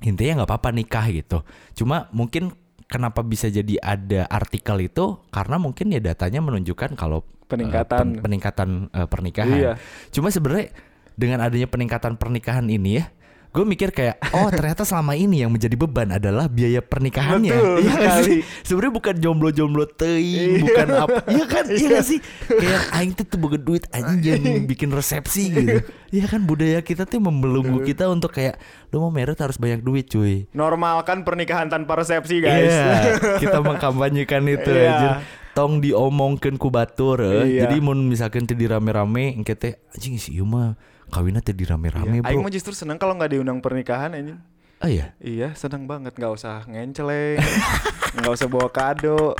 intinya 0.00 0.42
nggak 0.42 0.48
apa-apa 0.48 0.70
nikah 0.70 1.06
gitu 1.10 1.42
cuma 1.74 2.06
mungkin 2.14 2.54
kenapa 2.90 3.22
bisa 3.22 3.46
jadi 3.46 3.78
ada 3.78 4.26
artikel 4.26 4.82
itu 4.82 5.22
karena 5.30 5.56
mungkin 5.56 5.88
ya 5.88 6.02
datanya 6.02 6.42
menunjukkan 6.42 6.92
kalau 6.92 7.22
eh, 7.22 7.46
Peningkatan. 7.48 7.96
pen- 7.96 8.18
peningkatan 8.20 8.68
eh, 8.90 9.06
pernikahan 9.06 9.54
Iya. 9.54 9.72
cuma 10.10 10.28
sebenarnya 10.28 10.74
dengan 11.14 11.38
adanya 11.40 11.66
peningkatan 11.66 12.16
pernikahan 12.16 12.66
ini 12.66 12.98
ya 12.98 13.04
gue 13.50 13.64
mikir 13.64 13.90
kayak 13.90 14.22
oh 14.30 14.46
ternyata 14.54 14.82
selama 14.82 15.12
ini 15.12 15.42
yang 15.42 15.50
menjadi 15.50 15.74
beban 15.74 16.10
adalah 16.12 16.46
biaya 16.46 16.78
pernikahannya 16.78 17.50
Betul 17.50 17.76
Iya 17.80 17.92
sekali. 17.92 18.22
sih? 18.22 18.38
sebenarnya 18.62 18.92
bukan 18.94 19.14
jomblo-jomblo 19.18 19.84
teing 19.90 20.50
Iya. 20.52 20.62
bukan 20.62 20.86
apa 20.96 21.18
iya 21.34 21.44
kan 21.44 21.64
iya 21.66 21.88
gak 21.90 22.06
sih 22.06 22.18
kayak 22.46 22.82
aing 22.92 23.12
tuh 23.12 23.26
tuh 23.26 23.38
duit 23.52 23.84
anjing 23.90 24.64
bikin 24.64 24.88
resepsi 24.88 25.50
gitu 25.50 25.78
iya 26.14 26.24
kan 26.24 26.40
budaya 26.40 26.78
kita 26.80 27.02
tuh 27.04 27.18
membelenggu 27.18 27.82
kita 27.82 28.06
untuk 28.06 28.30
kayak 28.30 28.58
lu 28.90 28.98
mau 28.98 29.10
merit 29.10 29.34
harus 29.36 29.54
banyak 29.54 29.80
duit 29.80 30.06
cuy 30.06 30.46
Normalkan 30.50 31.22
pernikahan 31.22 31.66
tanpa 31.66 31.94
resepsi, 31.94 32.42
guys. 32.42 32.70
Iya, 32.70 33.38
kita 33.38 33.58
mengkampanyekan 33.60 34.42
itu 34.44 34.66
Iya. 34.66 34.90
anjir. 34.90 35.12
Tong 35.50 35.82
diomongkeun 35.82 36.56
ku 36.56 36.70
batur 36.70 37.20
eh. 37.20 37.58
Iya. 37.58 37.66
Jadi 37.66 37.82
mun 37.82 38.06
misalkan 38.06 38.46
teu 38.46 38.54
dirame-rame 38.54 39.34
engke 39.34 39.58
teh 39.58 39.82
anjing 39.90 40.14
si 40.16 40.38
ieu 40.38 40.46
mah 40.46 40.78
kawinna 41.10 41.42
teu 41.42 41.52
dirame-rame, 41.52 42.22
Iya. 42.22 42.30
Aing 42.30 42.38
Bro. 42.38 42.46
mah 42.46 42.54
justru 42.54 42.70
seneng 42.70 42.96
kalau 42.96 43.18
nggak 43.18 43.34
diundang 43.34 43.58
pernikahan 43.58 44.14
anjing. 44.14 44.38
Oh 44.80 44.88
iya. 44.88 45.12
Iya, 45.20 45.52
seneng 45.52 45.84
banget 45.84 46.16
nggak 46.16 46.32
usah 46.32 46.64
ngenceleng, 46.64 47.36
nggak 48.16 48.32
usah 48.32 48.48
bawa 48.48 48.72
kado, 48.72 49.36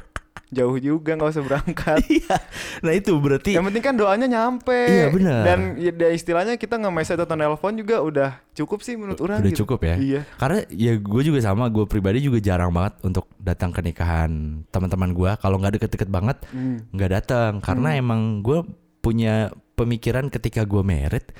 jauh 0.50 0.76
juga 0.76 1.14
nggak 1.14 1.30
usah 1.30 1.44
berangkat. 1.46 1.98
Iya. 2.10 2.36
Nah, 2.82 2.92
itu 2.92 3.14
berarti 3.16 3.54
Yang 3.54 3.66
penting 3.70 3.84
kan 3.86 3.94
doanya 3.94 4.26
nyampe. 4.26 4.74
Iya, 4.74 5.06
benar. 5.14 5.42
Dan 5.46 5.58
ya, 5.78 6.10
istilahnya 6.10 6.58
kita 6.58 6.74
nge-message 6.76 7.22
atau 7.22 7.38
nelpon 7.38 7.78
juga 7.78 8.02
udah 8.02 8.30
cukup 8.52 8.82
sih 8.82 8.98
menurut 8.98 9.22
orang. 9.22 9.38
udah 9.40 9.52
gitu. 9.54 9.62
cukup 9.62 9.86
ya. 9.86 9.94
Iya. 9.96 10.20
Karena 10.36 10.58
ya 10.68 10.92
gue 10.98 11.22
juga 11.22 11.38
sama, 11.38 11.70
gue 11.70 11.86
pribadi 11.86 12.18
juga 12.20 12.42
jarang 12.42 12.74
banget 12.74 12.98
untuk 13.00 13.30
datang 13.38 13.70
ke 13.70 13.80
nikahan 13.80 14.62
teman-teman 14.68 15.14
gue. 15.14 15.30
Kalau 15.38 15.56
nggak 15.56 15.74
deket-deket 15.78 16.10
banget, 16.10 16.36
Hmm. 16.50 16.82
nggak 16.90 17.10
datang. 17.14 17.52
Karena 17.62 17.94
emang 17.94 18.42
gue 18.42 18.66
punya 18.98 19.48
pemikiran 19.78 20.28
ketika 20.28 20.66
gue 20.66 20.82
merit, 20.82 21.30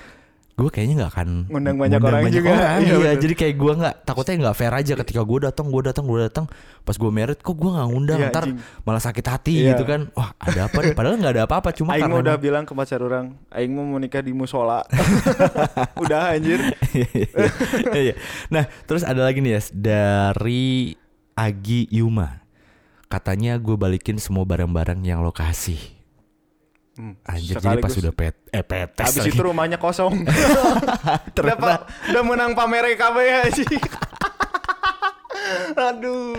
gue 0.61 0.68
kayaknya 0.68 0.94
nggak 0.99 1.12
akan 1.12 1.29
Ngundang 1.49 1.77
banyak 1.77 1.96
orang 1.99 2.23
juga. 2.29 2.51
orang. 2.51 2.81
Iya, 2.85 2.94
Iya, 3.01 3.12
jadi 3.16 3.35
kayak 3.35 3.55
gue 3.57 3.73
nggak 3.75 3.94
takutnya 4.05 4.35
nggak 4.38 4.55
fair 4.55 4.73
aja 4.73 4.92
ketika 4.94 5.20
gue 5.23 5.38
datang, 5.42 5.66
gue 5.66 5.83
datang, 5.83 6.05
gue 6.05 6.18
datang. 6.20 6.44
Pas 6.81 6.92
gue 6.92 7.11
merit, 7.11 7.38
kok 7.38 7.53
gue 7.53 7.70
nggak 7.70 7.87
ngundang, 7.87 8.18
Iya, 8.18 8.29
ntar 8.29 8.44
anjing. 8.44 8.61
malah 8.83 9.01
sakit 9.01 9.25
hati 9.27 9.55
Iya. 9.59 9.73
gitu 9.73 9.85
kan. 9.85 10.01
Wah 10.12 10.37
ada 10.37 10.61
apa? 10.66 10.79
nih? 10.79 10.92
Padahal 10.92 11.16
nggak 11.16 11.35
ada 11.35 11.44
apa-apa, 11.44 11.73
cuma 11.81 11.92
Aing 11.92 12.03
karena 12.03 12.16
udah 12.18 12.35
emang- 12.35 12.44
bilang 12.44 12.64
ke 12.64 12.73
pacar 12.73 13.01
orang, 13.01 13.33
Aing 13.49 13.73
mau 13.73 13.88
menikah 13.88 14.20
di 14.20 14.31
musola. 14.31 14.85
udah 16.03 16.35
anjir. 16.35 16.61
Iya. 17.90 18.14
nah, 18.49 18.68
terus 18.85 19.01
ada 19.01 19.23
lagi 19.23 19.40
nih 19.40 19.55
ya 19.55 19.61
dari 19.73 20.94
Agi 21.33 21.88
Yuma. 21.90 22.44
Katanya 23.07 23.57
gue 23.57 23.75
balikin 23.75 24.16
semua 24.16 24.44
barang-barang 24.44 25.01
yang 25.01 25.18
lo 25.18 25.31
kasih. 25.31 25.79
Hmm, 26.90 27.14
Anjir, 27.22 27.57
jadi 27.57 27.79
pas 27.79 27.88
sekaligus. 27.88 28.03
udah 28.03 28.12
pet 28.12 28.35
eh 28.50 28.61
petes 28.61 29.07
Habis 29.07 29.22
lagi. 29.22 29.31
itu 29.31 29.40
rumahnya 29.40 29.79
kosong. 29.79 30.26
udah, 31.38 31.57
pa- 31.57 31.87
udah 32.11 32.22
menang 32.22 32.53
pamer 32.53 32.92
KB 32.92 33.16
anjing. 33.40 33.81
Aduh. 35.91 36.37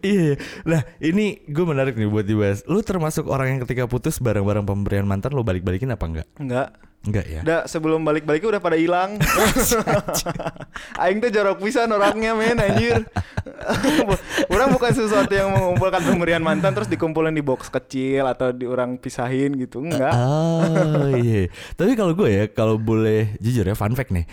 Iya. 0.00 0.40
Nah, 0.64 0.82
ini 1.02 1.40
gue 1.44 1.64
menarik 1.64 1.94
nih 1.96 2.08
buat 2.08 2.26
dibahas. 2.26 2.64
Lu 2.66 2.80
termasuk 2.80 3.28
orang 3.28 3.56
yang 3.56 3.60
ketika 3.66 3.84
putus 3.86 4.18
barang-barang 4.20 4.64
pemberian 4.64 5.06
mantan 5.06 5.36
lo 5.36 5.44
balik-balikin 5.44 5.92
apa 5.92 6.04
enggak? 6.06 6.28
Enggak. 6.40 6.68
Enggak 7.00 7.26
ya. 7.32 7.40
Udah 7.40 7.60
sebelum 7.64 8.04
balik-balik 8.04 8.44
udah 8.44 8.60
pada 8.60 8.76
hilang. 8.76 9.16
Aing 11.00 11.24
tuh 11.24 11.32
jorok 11.32 11.64
pisan 11.64 11.88
orangnya 11.96 12.36
men 12.36 12.60
anjir. 12.60 13.08
orang 14.52 14.68
bukan 14.68 14.92
sesuatu 14.92 15.32
yang 15.32 15.48
mengumpulkan 15.48 16.04
pemberian 16.04 16.44
mantan 16.44 16.76
terus 16.76 16.92
dikumpulin 16.92 17.32
di 17.32 17.40
box 17.40 17.72
kecil 17.72 18.28
atau 18.28 18.52
di 18.52 18.68
orang 18.68 19.00
pisahin 19.00 19.56
gitu. 19.56 19.80
Enggak. 19.80 20.12
Oh 20.12 21.08
iya. 21.16 21.48
Tapi 21.72 21.96
kalau 21.96 22.12
gue 22.12 22.28
ya, 22.28 22.44
kalau 22.52 22.76
boleh 22.76 23.32
jujur 23.40 23.64
ya, 23.64 23.72
fun 23.72 23.96
fact 23.96 24.12
nih. 24.12 24.28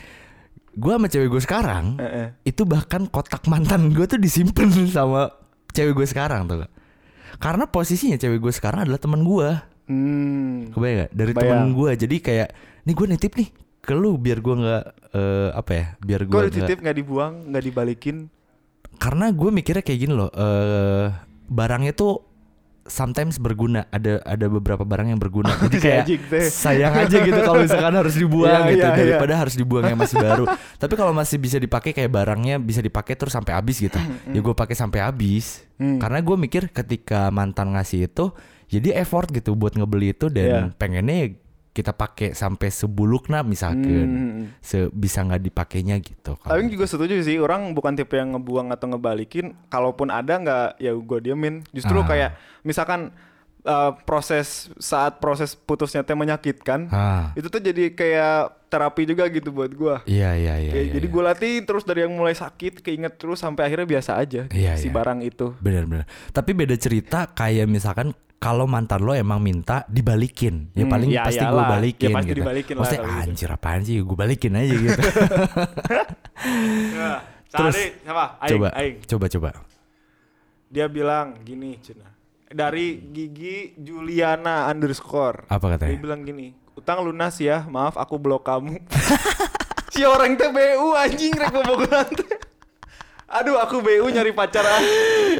Gue 0.77 0.93
sama 0.93 1.09
cewek 1.09 1.27
gue 1.27 1.41
sekarang, 1.41 1.97
Heeh. 1.97 2.27
itu 2.45 2.61
bahkan 2.61 3.09
kotak 3.09 3.49
mantan 3.49 3.89
gue 3.89 4.05
tuh 4.05 4.21
disimpan 4.21 4.69
sama 4.93 5.33
cewek 5.73 5.97
gue 5.97 6.05
sekarang 6.05 6.45
tuh. 6.45 6.69
Karena 7.37 7.65
posisinya 7.65 8.13
cewek 8.15 8.37
gue 8.37 8.53
sekarang 8.53 8.85
adalah 8.85 9.01
teman 9.01 9.25
gue. 9.25 9.49
Hmm. 9.87 10.69
Kebayang 10.69 10.97
gak? 11.01 11.11
Dari 11.11 11.31
temen 11.33 11.73
gue. 11.73 11.91
Jadi 11.95 12.15
kayak, 12.19 12.49
nih 12.83 12.93
gue 12.93 13.07
nitip 13.07 13.33
nih 13.33 13.49
ke 13.79 13.93
lu 13.95 14.19
biar 14.19 14.37
gue 14.37 14.53
nggak 14.53 14.83
eh, 15.13 15.49
apa 15.51 15.71
ya? 15.71 15.85
Biar 15.97 16.21
gue 16.23 16.33
Gue 16.35 16.45
dititip 16.47 16.77
nggak 16.79 16.97
dibuang, 16.97 17.33
nggak 17.49 17.63
dibalikin. 17.63 18.17
karena 18.97 19.29
gue 19.29 19.49
mikirnya 19.49 19.81
kayak 19.81 19.99
gini 19.99 20.13
loh. 20.13 20.29
eh 20.29 21.07
barangnya 21.47 21.93
tuh 21.93 22.26
sometimes 22.87 23.37
berguna. 23.37 23.85
Ada 23.91 24.19
ada 24.23 24.45
beberapa 24.47 24.81
barang 24.81 25.11
yang 25.11 25.19
berguna. 25.19 25.51
Jadi 25.71 25.77
kayak 25.79 26.07
sayang 26.49 26.93
aja 26.95 27.17
gitu 27.21 27.39
kalau 27.39 27.61
misalkan 27.61 27.93
harus 27.93 28.15
dibuang 28.15 28.63
Iya, 28.67 28.71
gitu 28.73 28.83
iya, 28.83 28.91
iya. 28.91 28.99
daripada 29.13 29.33
harus 29.37 29.55
dibuang 29.55 29.85
yang 29.85 29.99
masih 29.99 30.17
baru. 30.17 30.43
Tapi 30.81 30.93
kalau 30.95 31.13
masih 31.13 31.37
bisa 31.37 31.59
dipakai 31.59 31.93
kayak 31.93 32.11
barangnya 32.11 32.57
bisa 32.57 32.81
dipakai 32.81 33.13
terus 33.13 33.31
sampai 33.31 33.53
habis 33.53 33.77
gitu. 33.77 33.99
ya 34.31 34.39
gue 34.39 34.55
pakai 34.55 34.75
sampai 34.75 35.05
habis. 35.05 35.63
Hmm. 35.77 36.01
Karena 36.01 36.19
gue 36.19 36.35
mikir 36.35 36.73
ketika 36.73 37.29
mantan 37.29 37.77
ngasih 37.77 38.09
itu 38.09 38.33
jadi 38.67 38.99
effort 38.99 39.31
gitu 39.31 39.55
buat 39.55 39.75
ngebeli 39.75 40.11
itu 40.11 40.27
dan 40.27 40.43
Iya. 40.43 40.61
pengennya 40.75 41.19
kita 41.77 41.93
pakai 41.93 42.33
sampai 42.33 42.73
sebulukna 42.73 43.45
misalkan. 43.45 44.09
Hmm. 44.09 44.41
Se 44.57 44.89
bisa 44.89 45.21
nggak 45.21 45.45
dipakainya 45.45 46.01
gitu. 46.01 46.33
kalau- 46.35 46.57
Tapi 46.57 46.73
juga 46.73 46.85
setuju 46.85 47.21
sih, 47.21 47.37
orang 47.37 47.71
bukan 47.71 47.93
tipe 47.93 48.17
yang 48.17 48.33
ngebuang 48.33 48.73
atau 48.73 48.89
ngebalikin. 48.89 49.53
Kalaupun 49.69 50.09
ada 50.09 50.33
nggak, 50.33 50.67
ya 50.77 50.91
gue 50.91 51.19
diemin. 51.21 51.61
Justru 51.69 52.01
Ah. 52.01 52.07
kayak 52.07 52.29
misalkan 52.61 53.13
uh, 53.61 53.91
proses 54.01 54.71
saat 54.79 55.19
proses 55.19 55.53
putusnya 55.53 55.99
teh 56.01 56.15
menyakitkan, 56.15 56.87
Ah. 56.87 57.35
itu 57.35 57.45
tuh 57.45 57.59
jadi 57.59 57.91
kayak 57.91 58.63
terapi 58.67 59.03
juga 59.03 59.27
gitu 59.27 59.51
buat 59.51 59.69
gue. 59.69 59.95
Iya 60.07 60.35
iya 60.35 60.55
iya. 60.57 60.71
Kayak 60.71 60.85
iya, 60.87 60.93
jadi 60.95 61.07
iya. 61.07 61.13
gue 61.13 61.23
latih 61.23 61.53
terus 61.63 61.83
dari 61.83 61.99
yang 62.01 62.15
mulai 62.15 62.31
sakit, 62.31 62.79
keinget 62.81 63.15
terus 63.15 63.39
sampai 63.39 63.67
akhirnya 63.67 63.87
biasa 63.87 64.15
aja 64.15 64.47
Iya, 64.47 64.75
si 64.75 64.87
iya. 64.87 64.95
barang 64.95 65.19
itu. 65.21 65.51
Benar-benar. 65.57 66.07
Tapi 66.31 66.51
beda 66.51 66.75
cerita 66.75 67.27
kayak 67.29 67.67
misalkan 67.67 68.15
kalau 68.37 68.65
mantan 68.65 69.01
lo 69.01 69.11
emang 69.11 69.39
minta 69.39 69.81
dibalikin, 69.87 70.69
ya 70.71 70.85
Hmm, 70.85 70.91
paling 70.91 71.09
ya 71.09 71.25
pasti 71.25 71.39
gue 71.39 71.49
iyalah. 71.49 71.69
balikin 71.71 72.05
Ya 72.05 72.13
pasti 72.13 72.27
gitu. 72.27 72.37
dibalikin 72.37 72.73
lah 72.73 72.81
Maksudnya 72.81 72.99
kalau 72.99 73.11
gitu. 73.11 73.25
anjir 73.25 73.49
apaan 73.49 73.81
sih, 73.81 73.95
gue 73.99 74.13
balikin 74.15 74.53
aja 74.53 74.75
gitu. 74.75 75.01
Ya, 76.93 77.11
Terus, 77.49 77.75
siapa? 77.97 78.25
Aing, 78.37 78.51
coba, 78.51 78.67
Aing. 78.73 78.95
coba, 79.03 79.25
coba. 79.27 79.49
Dia 80.67 80.85
bilang 80.85 81.39
gini, 81.41 81.79
Cina. 81.79 82.11
Dari 82.45 83.01
Gigi 83.05 83.73
Juliana 83.73 84.67
underscore. 84.67 85.47
Apa 85.47 85.65
Dia 85.65 85.73
katanya? 85.73 85.97
bilang 85.97 86.21
gini, 86.21 86.47
utang 86.73 87.01
lunas 87.01 87.35
ya, 87.37 87.63
maaf 87.65 87.95
aku 87.95 88.15
blok 88.15 88.45
kamu. 88.45 88.77
si 89.93 90.03
orang 90.03 90.35
teh 90.35 90.47
BU 90.47 90.87
anjing 90.93 91.33
rek 91.33 91.49
bobogohan 91.49 92.07
teh. 92.13 92.37
Aduh 93.29 93.55
aku 93.55 93.79
BU 93.79 94.07
nyari 94.07 94.31
pacar 94.31 94.63
ah. 94.63 94.79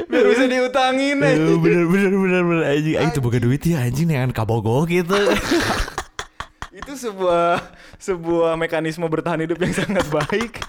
Biar 0.04 0.26
bisa 0.26 0.44
diutangin 0.44 1.18
Eh, 1.18 1.30
anjing. 1.30 1.58
bener 1.58 1.84
bener 1.86 2.12
bener 2.14 2.42
bener 2.44 2.64
anjing 2.68 2.96
anjing 2.96 3.14
tuh 3.14 3.24
bukan 3.24 3.40
duit 3.42 3.62
ya 3.62 3.80
anjing 3.82 4.06
dengan 4.06 4.30
kabogo 4.30 4.84
gitu 4.84 5.16
Itu 6.78 6.94
sebuah 6.94 7.58
sebuah 7.98 8.54
mekanisme 8.54 9.04
bertahan 9.04 9.42
hidup 9.42 9.58
yang 9.58 9.74
sangat 9.74 10.06
baik. 10.08 10.62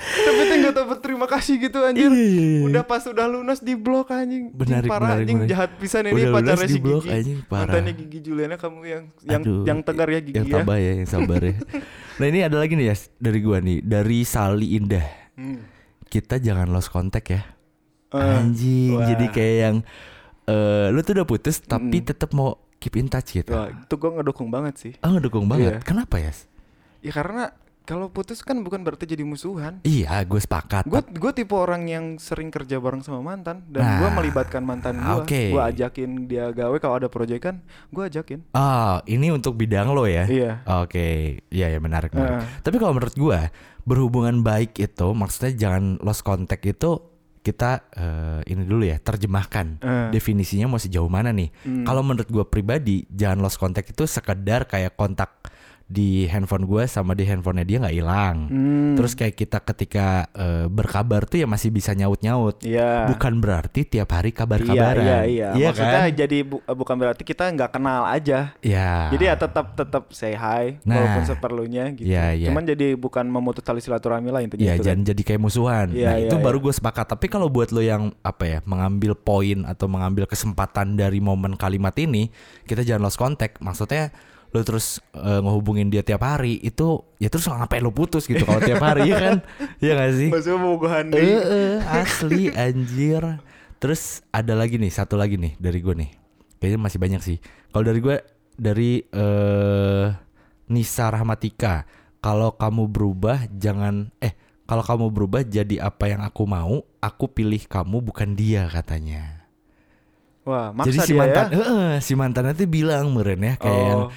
Tapi 0.00 0.40
teh 0.42 0.58
dapat 0.66 0.98
terima 0.98 1.24
kasih 1.24 1.60
gitu 1.60 1.78
anjir. 1.80 2.08
Iya, 2.08 2.16
iya, 2.16 2.44
iya. 2.56 2.60
Udah 2.64 2.82
pas 2.82 3.04
udah 3.04 3.28
lunas 3.28 3.60
di 3.60 3.76
blok 3.76 4.10
anjing. 4.10 4.48
Anjing, 4.50 4.88
parah 4.88 5.12
benarik, 5.12 5.22
anjing 5.22 5.38
benarik. 5.38 5.50
jahat 5.52 5.70
pisan 5.76 6.02
ini 6.04 6.16
Udah 6.18 6.32
pacarnya 6.34 6.66
si 6.66 6.78
Gigi. 6.78 7.08
anjing, 7.10 7.38
parah. 7.44 7.62
Mantannya 7.70 7.92
Gigi 7.94 8.18
Juliana 8.22 8.56
kamu 8.56 8.78
yang 8.82 9.04
yang 9.22 9.42
Aduh, 9.44 9.62
yang 9.62 9.78
tegar 9.80 10.08
ya 10.08 10.20
Gigi 10.20 10.34
yang 10.34 10.46
ya. 10.46 10.54
tabah 10.56 10.78
ya 10.78 10.92
yang 10.94 11.06
sabar 11.06 11.40
ya 11.40 11.54
nah 12.18 12.26
ini 12.26 12.38
ada 12.42 12.56
lagi 12.56 12.72
nih 12.74 12.86
ya 12.86 12.96
dari 13.14 13.38
gua 13.38 13.58
nih 13.60 13.78
dari 13.80 14.18
Sali 14.22 14.68
Indah 14.74 15.04
Hmm. 15.40 15.64
kita 16.04 16.36
jangan 16.36 16.68
lost 16.68 16.88
contact 16.88 17.28
ya 17.28 17.42
Eh, 18.10 18.18
anjing 18.18 18.92
wah. 18.92 19.06
jadi 19.06 19.26
kayak 19.26 19.56
yang 19.62 19.76
eh 20.44 20.86
lu 20.88 21.00
tuh 21.00 21.14
udah 21.14 21.24
putus 21.24 21.62
tapi 21.62 21.96
Mm. 21.96 22.06
tetap 22.06 22.30
mau 22.30 22.52
keep 22.76 22.92
in 22.94 23.06
touch 23.06 23.32
gitu 23.32 23.48
Wah, 23.50 23.70
itu 23.70 23.94
gue 23.94 24.10
ngedukung 24.12 24.48
banget 24.48 24.74
sih. 24.76 24.92
oh 24.98 25.10
ngedukung 25.10 25.46
banget 25.46 25.78
Iya. 25.78 25.80
kenapa 25.80 26.18
ya 26.18 26.32
Ya 27.00 27.12
karena 27.12 27.54
kalau 27.82 28.06
putus 28.06 28.38
kan 28.40 28.54
bukan 28.58 28.80
berarti 28.80 29.02
jadi 29.04 29.22
musuhan. 29.22 29.78
iya 29.82 30.20
gue 30.22 30.36
sepakat 30.36 30.84
Gue 30.84 31.00
gue 31.02 31.32
tipe 31.32 31.52
orang 31.52 31.86
yang 31.86 32.04
sering 32.16 32.48
kerja 32.48 32.76
bareng 32.76 33.00
sama 33.00 33.18
mantan 33.20 33.62
dan 33.66 33.80
Nah, 33.80 33.96
gue 33.96 34.08
melibatkan 34.12 34.60
mantan 34.60 34.94
gue. 34.96 35.10
oke. 35.16 35.42
Gue 35.48 35.62
ajakin 35.64 36.10
dia 36.24 36.50
gawe 36.50 36.76
kalau 36.76 36.96
ada 36.96 37.06
proyekan, 37.06 37.58
gue 37.88 38.02
ajakin. 38.04 38.42
Oh, 38.52 39.00
ini 39.06 39.30
untuk 39.30 39.54
bidang 39.54 39.90
lo 39.90 40.04
ya? 40.04 40.22
Iya. 40.24 40.60
Oke, 40.78 41.06
iya 41.48 41.66
ya 41.68 41.78
menarik, 41.78 42.10
menarik. 42.10 42.42
Heeh. 42.42 42.60
Tapi 42.60 42.76
kalau 42.76 42.92
menurut 42.92 43.16
gua 43.16 43.50
berhubungan 43.90 44.46
baik 44.46 44.78
itu 44.78 45.08
maksudnya 45.10 45.52
jangan 45.58 45.98
lost 45.98 46.22
contact 46.22 46.62
itu 46.62 47.02
kita 47.40 47.88
eh, 47.96 48.40
ini 48.52 48.62
dulu 48.68 48.84
ya 48.86 49.00
terjemahkan 49.00 49.80
Eh. 49.80 50.08
definisinya 50.12 50.68
mau 50.68 50.76
sejauh 50.76 51.08
mana 51.08 51.32
nih. 51.32 51.48
Hmm. 51.64 51.84
Kalau 51.88 52.04
menurut 52.04 52.28
gua 52.28 52.44
pribadi 52.46 53.08
jangan 53.08 53.40
lost 53.42 53.56
contact 53.56 53.96
itu 53.96 54.04
sekedar 54.04 54.68
kayak 54.68 54.94
kontak 54.94 55.40
di 55.90 56.30
handphone 56.30 56.70
gua 56.70 56.86
sama 56.86 57.18
di 57.18 57.26
handphonenya 57.26 57.66
dia 57.66 57.76
nggak 57.82 57.96
hilang. 57.98 58.36
Hmm. 58.46 58.94
Terus 58.94 59.18
kayak 59.18 59.34
kita 59.34 59.58
ketika 59.58 60.06
eh, 60.30 60.70
berkabar 60.70 61.26
tuh 61.26 61.42
ya 61.42 61.50
masih 61.50 61.74
bisa 61.74 61.90
nyaut-nyaut. 61.92 62.62
Iya. 62.62 63.10
Bukan 63.10 63.42
berarti 63.42 63.82
tiap 63.82 64.14
hari 64.14 64.30
Iya, 64.30 64.38
kabar-kabaran. 64.38 65.02
iya, 65.02 65.18
iya. 65.26 65.48
Maksudnya 65.50 66.02
kan? 66.06 66.14
jadi 66.14 66.38
bu- 66.46 66.62
bukan 66.62 66.94
berarti 66.94 67.22
kita 67.26 67.50
nggak 67.50 67.74
kenal 67.74 68.06
aja. 68.06 68.54
Iya. 68.62 69.10
Jadi 69.10 69.24
ya 69.26 69.34
tetap 69.34 69.74
tetap 69.74 70.04
say 70.14 70.38
hi 70.38 70.78
Nah. 70.86 70.94
walaupun 70.94 71.24
seperlunya 71.26 71.84
gitu. 71.98 72.06
Iya, 72.06 72.38
iya. 72.38 72.48
Cuman 72.54 72.62
jadi 72.62 72.94
bukan 72.94 73.26
memutus 73.26 73.66
tali 73.66 73.82
silaturahmi 73.82 74.30
lah 74.30 74.46
intinya 74.46 74.62
Iya 74.62 74.78
kan. 74.78 74.84
jangan 74.86 75.02
jadi 75.10 75.22
kayak 75.26 75.42
musuhan. 75.42 75.86
Iya, 75.90 76.06
nah 76.06 76.16
iya, 76.22 76.26
itu 76.30 76.36
iya. 76.38 76.44
baru 76.46 76.62
gue 76.62 76.70
sepakat. 76.70 77.06
Tapi 77.10 77.26
kalau 77.26 77.50
buat 77.50 77.74
lo 77.74 77.82
yang 77.82 78.14
apa 78.22 78.46
ya 78.46 78.58
mengambil 78.62 79.18
poin 79.18 79.66
atau 79.66 79.90
mengambil 79.90 80.30
kesempatan 80.30 80.94
dari 80.94 81.18
momen 81.18 81.58
kalimat 81.58 81.98
ini, 81.98 82.30
kita 82.62 82.86
jangan 82.86 83.10
lost 83.10 83.18
contact. 83.18 83.58
Maksudnya 83.58 84.14
lo 84.50 84.60
terus 84.60 84.98
eh, 85.12 85.38
ngehubungin 85.38 85.88
dia 85.88 86.02
tiap 86.02 86.20
hari 86.20 86.58
itu 86.58 86.98
ya 87.16 87.30
terus 87.30 87.46
ngapain 87.46 87.78
lo 87.78 87.90
putus 87.90 88.26
gitu 88.26 88.42
kalau 88.42 88.58
tiap 88.58 88.82
hari 88.82 89.06
ya 89.06 89.16
kan? 89.16 89.36
Iya 89.82 89.92
gak 89.94 90.12
sih? 90.12 90.28
Maksudnya 90.28 90.58
bobogohan 90.58 91.04
Eh, 91.06 91.12
deui. 91.12 91.30
eh, 91.30 91.76
asli 91.86 92.42
anjir. 92.50 93.22
Terus 93.78 94.20
ada 94.28 94.52
lagi 94.52 94.76
nih 94.76 94.90
satu 94.90 95.14
lagi 95.14 95.38
nih 95.38 95.54
dari 95.56 95.78
gue 95.78 95.94
nih. 95.94 96.10
Kayaknya 96.58 96.78
masih 96.78 96.98
banyak 96.98 97.20
sih. 97.20 97.38
Kalau 97.70 97.84
dari 97.86 97.98
gue 97.98 98.16
dari 98.52 98.90
eh 99.06 100.06
Nisa 100.66 101.08
Rahmatika. 101.08 101.86
Kalau 102.20 102.52
kamu 102.52 102.84
berubah 102.86 103.48
jangan 103.48 104.12
eh 104.18 104.36
kalau 104.66 104.84
kamu 104.84 105.06
berubah 105.08 105.40
jadi 105.40 105.80
apa 105.80 106.06
yang 106.06 106.20
aku 106.20 106.44
mau, 106.44 106.84
aku 106.98 107.24
pilih 107.26 107.64
kamu 107.64 108.04
bukan 108.04 108.34
dia 108.34 108.68
katanya. 108.68 109.48
Wah, 110.40 110.70
maksa 110.70 110.88
jadi 110.88 110.98
si 111.00 111.12
dia 111.12 111.20
mantan, 111.20 111.46
ya. 111.46 111.56
Heeh, 111.56 111.90
si 112.00 112.12
mantannya 112.14 112.52
tuh 112.54 112.64
bilang 112.64 113.12
meren 113.12 113.40
ya 113.40 113.54
kayak 113.56 113.82
yang, 113.82 114.02
Oh. 114.04 114.08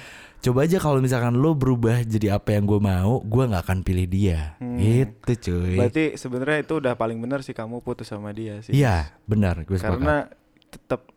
Coba 0.44 0.68
aja 0.68 0.76
kalau 0.76 1.00
misalkan 1.00 1.40
lo 1.40 1.56
berubah 1.56 2.04
jadi 2.04 2.36
apa 2.36 2.52
yang 2.52 2.68
gue 2.68 2.76
mau, 2.76 3.24
gue 3.24 3.44
nggak 3.48 3.64
akan 3.64 3.80
pilih 3.80 4.04
dia. 4.04 4.60
Hmm. 4.60 4.76
Gitu 4.76 5.32
cuy. 5.48 5.80
Berarti 5.80 6.04
sebenarnya 6.20 6.58
itu 6.68 6.74
udah 6.76 6.92
paling 7.00 7.16
benar 7.16 7.40
sih 7.40 7.56
kamu 7.56 7.80
putus 7.80 8.12
sama 8.12 8.28
dia 8.36 8.60
sih. 8.60 8.76
Iya, 8.76 9.16
benar, 9.24 9.64
gue. 9.64 9.80
Karena 9.80 10.28
tetap 10.68 11.14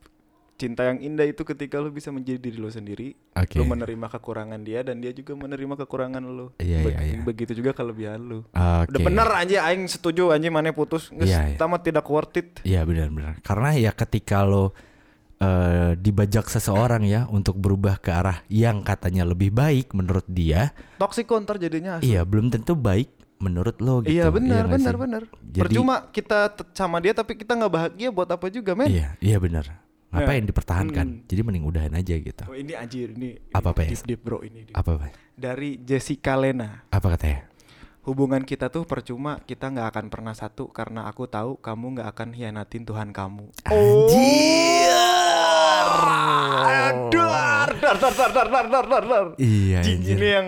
cinta 0.57 0.89
yang 0.89 0.97
indah 0.97 1.27
itu 1.29 1.45
ketika 1.45 1.77
lu 1.77 1.93
bisa 1.93 2.09
menjadi 2.09 2.41
diri 2.41 2.57
lu 2.57 2.71
sendiri, 2.71 3.13
Oke. 3.37 3.61
lu 3.61 3.67
menerima 3.69 4.07
kekurangan 4.09 4.57
dia 4.65 4.81
dan 4.81 4.97
dia 5.03 5.13
juga 5.13 5.37
menerima 5.37 5.77
kekurangan 5.85 6.23
lu. 6.23 6.49
Iya, 6.57 6.81
Be- 6.81 6.95
iya, 6.97 7.01
iya. 7.13 7.19
Begitu 7.21 7.51
juga 7.61 7.77
kelebihan 7.77 8.23
lu. 8.25 8.39
Oke. 8.55 8.89
Udah 8.89 9.01
bener 9.05 9.29
aja 9.29 9.69
aing 9.69 9.85
setuju 9.85 10.33
anjing 10.33 10.49
mana 10.49 10.73
putus. 10.73 11.13
Iya, 11.13 11.53
iya. 11.53 11.57
tamat 11.61 11.85
tidak 11.85 12.09
worth 12.09 12.39
it. 12.41 12.49
Iya 12.65 12.81
benar-benar. 12.87 13.37
Karena 13.45 13.69
ya 13.77 13.91
ketika 13.93 14.41
lo 14.41 14.73
eh, 15.37 15.91
dibajak 15.95 16.49
seseorang 16.49 17.05
ya 17.05 17.25
untuk 17.29 17.57
berubah 17.57 17.97
ke 17.97 18.09
arah 18.09 18.41
yang 18.47 18.81
katanya 18.81 19.23
lebih 19.23 19.53
baik 19.53 19.93
menurut 19.93 20.25
dia, 20.25 20.73
Toxic 20.97 21.25
counter 21.25 21.57
jadinya. 21.57 21.97
asli. 21.97 22.11
iya 22.11 22.25
belum 22.25 22.49
tentu 22.49 22.73
baik 22.73 23.13
menurut 23.37 23.77
lo 23.77 24.01
gitu. 24.01 24.17
Iya 24.17 24.33
benar 24.33 24.65
nggak 24.65 24.77
benar 24.81 24.95
benar. 24.97 25.21
Jadi- 25.45 25.61
Percuma 25.69 26.09
kita 26.09 26.39
sama 26.73 26.97
dia 26.97 27.13
tapi 27.13 27.37
kita 27.37 27.53
nggak 27.53 27.73
bahagia 27.73 28.09
buat 28.09 28.29
apa 28.29 28.49
juga 28.49 28.73
men. 28.73 28.89
Iya, 28.89 29.13
iya 29.21 29.37
benar. 29.37 29.85
Ngapain 30.07 30.41
dipertahankan? 30.41 31.07
Hmm. 31.19 31.23
Jadi 31.27 31.41
mending 31.43 31.65
udahan 31.67 31.93
aja 31.93 32.15
gitu. 32.15 32.43
Oh, 32.47 32.55
ini 32.55 32.73
anjir 32.73 33.11
ini. 33.11 33.37
Apa, 33.51 33.75
ini 33.75 33.91
Pes? 33.91 34.01
Deep, 34.01 34.07
deep 34.07 34.21
bro 34.23 34.39
ini. 34.39 34.65
deep. 34.65 34.73
Apa 34.73 34.95
Pak? 34.97 35.11
Dari 35.35 35.77
Jessica 35.83 36.33
Lena. 36.39 36.87
Apa 36.89 37.13
katanya? 37.13 37.45
Hubungan 38.07 38.39
kita 38.47 38.71
tuh 38.71 38.87
percuma, 38.87 39.43
kita 39.43 39.67
nggak 39.67 39.87
akan 39.91 40.05
pernah 40.07 40.31
satu 40.31 40.71
karena 40.71 41.11
aku 41.11 41.27
tahu 41.27 41.59
kamu 41.59 41.99
nggak 41.99 42.07
akan 42.15 42.29
hianatin 42.31 42.87
Tuhan 42.87 43.11
kamu. 43.11 43.51
Aduh, 43.67 44.07
dar 45.97 47.69
dar 47.73 47.97
dar 47.97 48.13
dar 48.13 48.47
dar 48.47 48.65
dar 48.67 48.85
dar 48.85 49.03
dar. 49.03 49.25
Iya, 49.37 49.79
Jing, 49.81 49.99
anjir. 50.01 50.15
ini 50.15 50.27
yang 50.27 50.47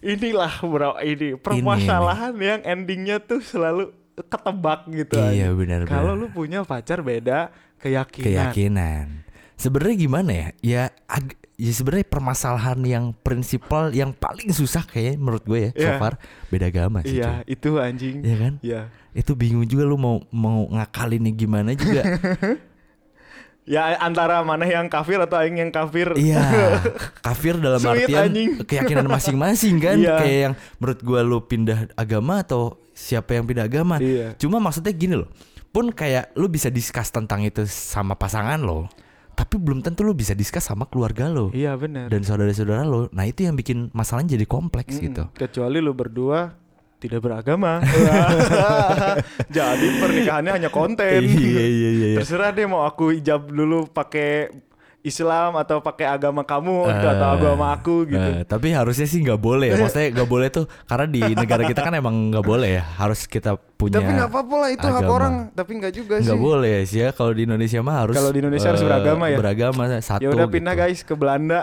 inilah 0.00 0.54
bro 0.60 0.92
ini 1.00 1.28
permasalahan 1.36 2.34
yang 2.34 2.60
endingnya 2.62 3.16
tuh 3.18 3.40
selalu 3.40 3.90
ketebak 4.18 4.80
gitu. 4.88 5.14
Iya, 5.16 5.54
benar, 5.54 5.86
Kalau 5.86 6.12
lu 6.12 6.26
punya 6.28 6.62
pacar 6.62 7.00
beda 7.00 7.50
keyakinan. 7.78 8.26
Keyakinan. 8.26 9.06
Sebenarnya 9.54 9.96
gimana 9.96 10.30
ya? 10.30 10.48
Ya 10.60 10.82
ag- 11.04 11.34
ya 11.54 11.72
sebenarnya 11.72 12.06
permasalahan 12.06 12.78
yang 12.80 13.04
prinsipal 13.12 13.90
yang 13.90 14.10
paling 14.12 14.50
susah 14.50 14.82
kayaknya 14.82 15.18
menurut 15.18 15.42
gue 15.42 15.58
ya 15.60 15.70
so 15.72 15.82
Iya. 15.84 15.98
far 15.98 16.14
beda 16.48 16.66
agama 16.68 17.02
sih. 17.02 17.18
Iya, 17.18 17.42
cuy. 17.42 17.50
itu 17.50 17.70
anjing. 17.76 18.16
Iya 18.22 18.36
kan? 18.38 18.54
Iya. 18.62 18.82
itu 19.10 19.34
bingung 19.34 19.66
juga 19.66 19.82
lu 19.82 19.98
mau 19.98 20.22
mau 20.30 20.70
ngakalinnya 20.70 21.34
gimana 21.34 21.74
juga 21.74 22.06
Ya 23.68 23.94
antara 23.94 24.40
mana 24.40 24.64
yang 24.64 24.88
kafir 24.88 25.20
atau 25.20 25.36
aing 25.36 25.58
yang 25.58 25.68
kafir. 25.68 26.16
iya 26.16 26.80
kafir 27.26 27.54
dalam 27.54 27.76
Sweet, 27.76 28.08
artian 28.08 28.24
anjing. 28.24 28.50
keyakinan 28.64 29.04
masing-masing 29.06 29.76
kan 29.76 29.96
Iya. 29.96 30.16
kayak 30.16 30.38
yang 30.42 30.54
menurut 30.76 31.00
gua 31.02 31.20
lu 31.20 31.38
pindah 31.42 31.92
agama 31.94 32.40
atau 32.40 32.80
siapa 32.90 33.32
yang 33.32 33.44
pindah 33.44 33.62
agama 33.62 34.00
Iya. 34.00 34.32
cuma 34.34 34.56
maksudnya 34.56 34.90
gini 34.90 35.14
loh 35.14 35.28
pun 35.68 35.92
kayak 35.92 36.32
lu 36.32 36.48
bisa 36.48 36.66
discuss 36.68 37.08
tentang 37.08 37.44
itu 37.44 37.62
sama 37.64 38.16
pasangan 38.16 38.56
lo 38.58 38.88
tapi 39.30 39.54
belum 39.54 39.78
tentu 39.80 40.00
lu 40.00 40.10
bisa 40.12 40.32
discuss 40.32 40.66
sama 40.66 40.82
keluarga 40.84 41.28
lo 41.28 41.52
Iya 41.52 41.76
benar. 41.76 42.08
dan 42.08 42.20
saudara-saudara 42.20 42.82
lo 42.82 43.06
nah 43.10 43.22
itu 43.22 43.44
yang 43.44 43.52
bikin 43.52 43.92
masalahnya 43.92 44.34
jadi 44.34 44.46
kompleks 44.46 44.96
Mm-mm. 44.96 45.04
gitu 45.04 45.22
Kecuali 45.36 45.78
lu 45.78 45.92
berdua 45.92 46.56
tidak 46.98 47.22
beragama. 47.22 47.78
Jadi 49.56 49.86
pernikahannya 49.98 50.52
hanya 50.58 50.70
konten. 50.70 51.22
iya 51.22 51.62
iya 51.62 51.88
iya 51.90 52.06
iya. 52.12 52.16
Terserah 52.18 52.50
deh 52.50 52.66
mau 52.66 52.82
aku 52.82 53.14
ijab 53.14 53.46
dulu 53.48 53.86
pakai 53.86 54.50
Islam 54.98 55.54
atau 55.54 55.78
pakai 55.78 56.10
agama 56.10 56.42
kamu 56.42 56.90
Eh, 56.90 57.06
atau 57.06 57.28
agama 57.30 57.70
aku 57.70 58.02
gitu. 58.04 58.18
eh, 58.18 58.42
tapi 58.42 58.74
harusnya 58.74 59.06
sih 59.06 59.22
nggak 59.22 59.38
boleh 59.38 59.70
ya. 59.70 59.76
Maksudnya 59.86 60.10
nggak 60.10 60.28
boleh 60.28 60.48
tuh 60.50 60.66
karena 60.84 61.06
di 61.06 61.22
negara 61.32 61.62
kita 61.64 61.80
kan 61.80 61.94
emang 61.94 62.34
nggak 62.34 62.42
boleh 62.42 62.82
ya. 62.82 62.84
Harus 62.98 63.24
kita 63.24 63.54
punya. 63.78 64.02
tapi 64.02 64.10
nggak 64.10 64.28
apa-apa 64.28 64.54
lah 64.58 64.68
itu 64.74 64.82
hak 64.82 64.98
agama. 64.98 65.14
orang, 65.14 65.34
tapi 65.54 65.70
nggak 65.78 65.92
juga 65.94 66.14
sih. 66.18 66.26
Nggak 66.26 66.42
boleh 66.42 66.76
sih 66.82 66.98
ya. 66.98 67.08
Kalau 67.14 67.30
di 67.30 67.46
Indonesia 67.46 67.78
mah 67.78 67.96
harus. 68.04 68.14
Kalau 68.18 68.30
di 68.34 68.38
Indonesia 68.42 68.68
harus 68.74 68.82
eh, 68.82 68.86
beragama 68.90 69.24
ya? 69.30 69.36
Beragama 69.38 69.82
satu. 70.02 70.22
Ya 70.26 70.28
udah 70.34 70.48
pindah 70.50 70.74
gitu. 70.74 70.82
guys 70.82 71.00
ke 71.06 71.14
Belanda. 71.14 71.62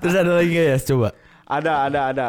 Terus 0.00 0.14
ada 0.16 0.32
lagi 0.40 0.48
nggak 0.50 0.66
ya? 0.72 0.78
Coba. 0.82 1.08
Ada 1.48 1.88
ada 1.88 2.00
ada. 2.06 2.28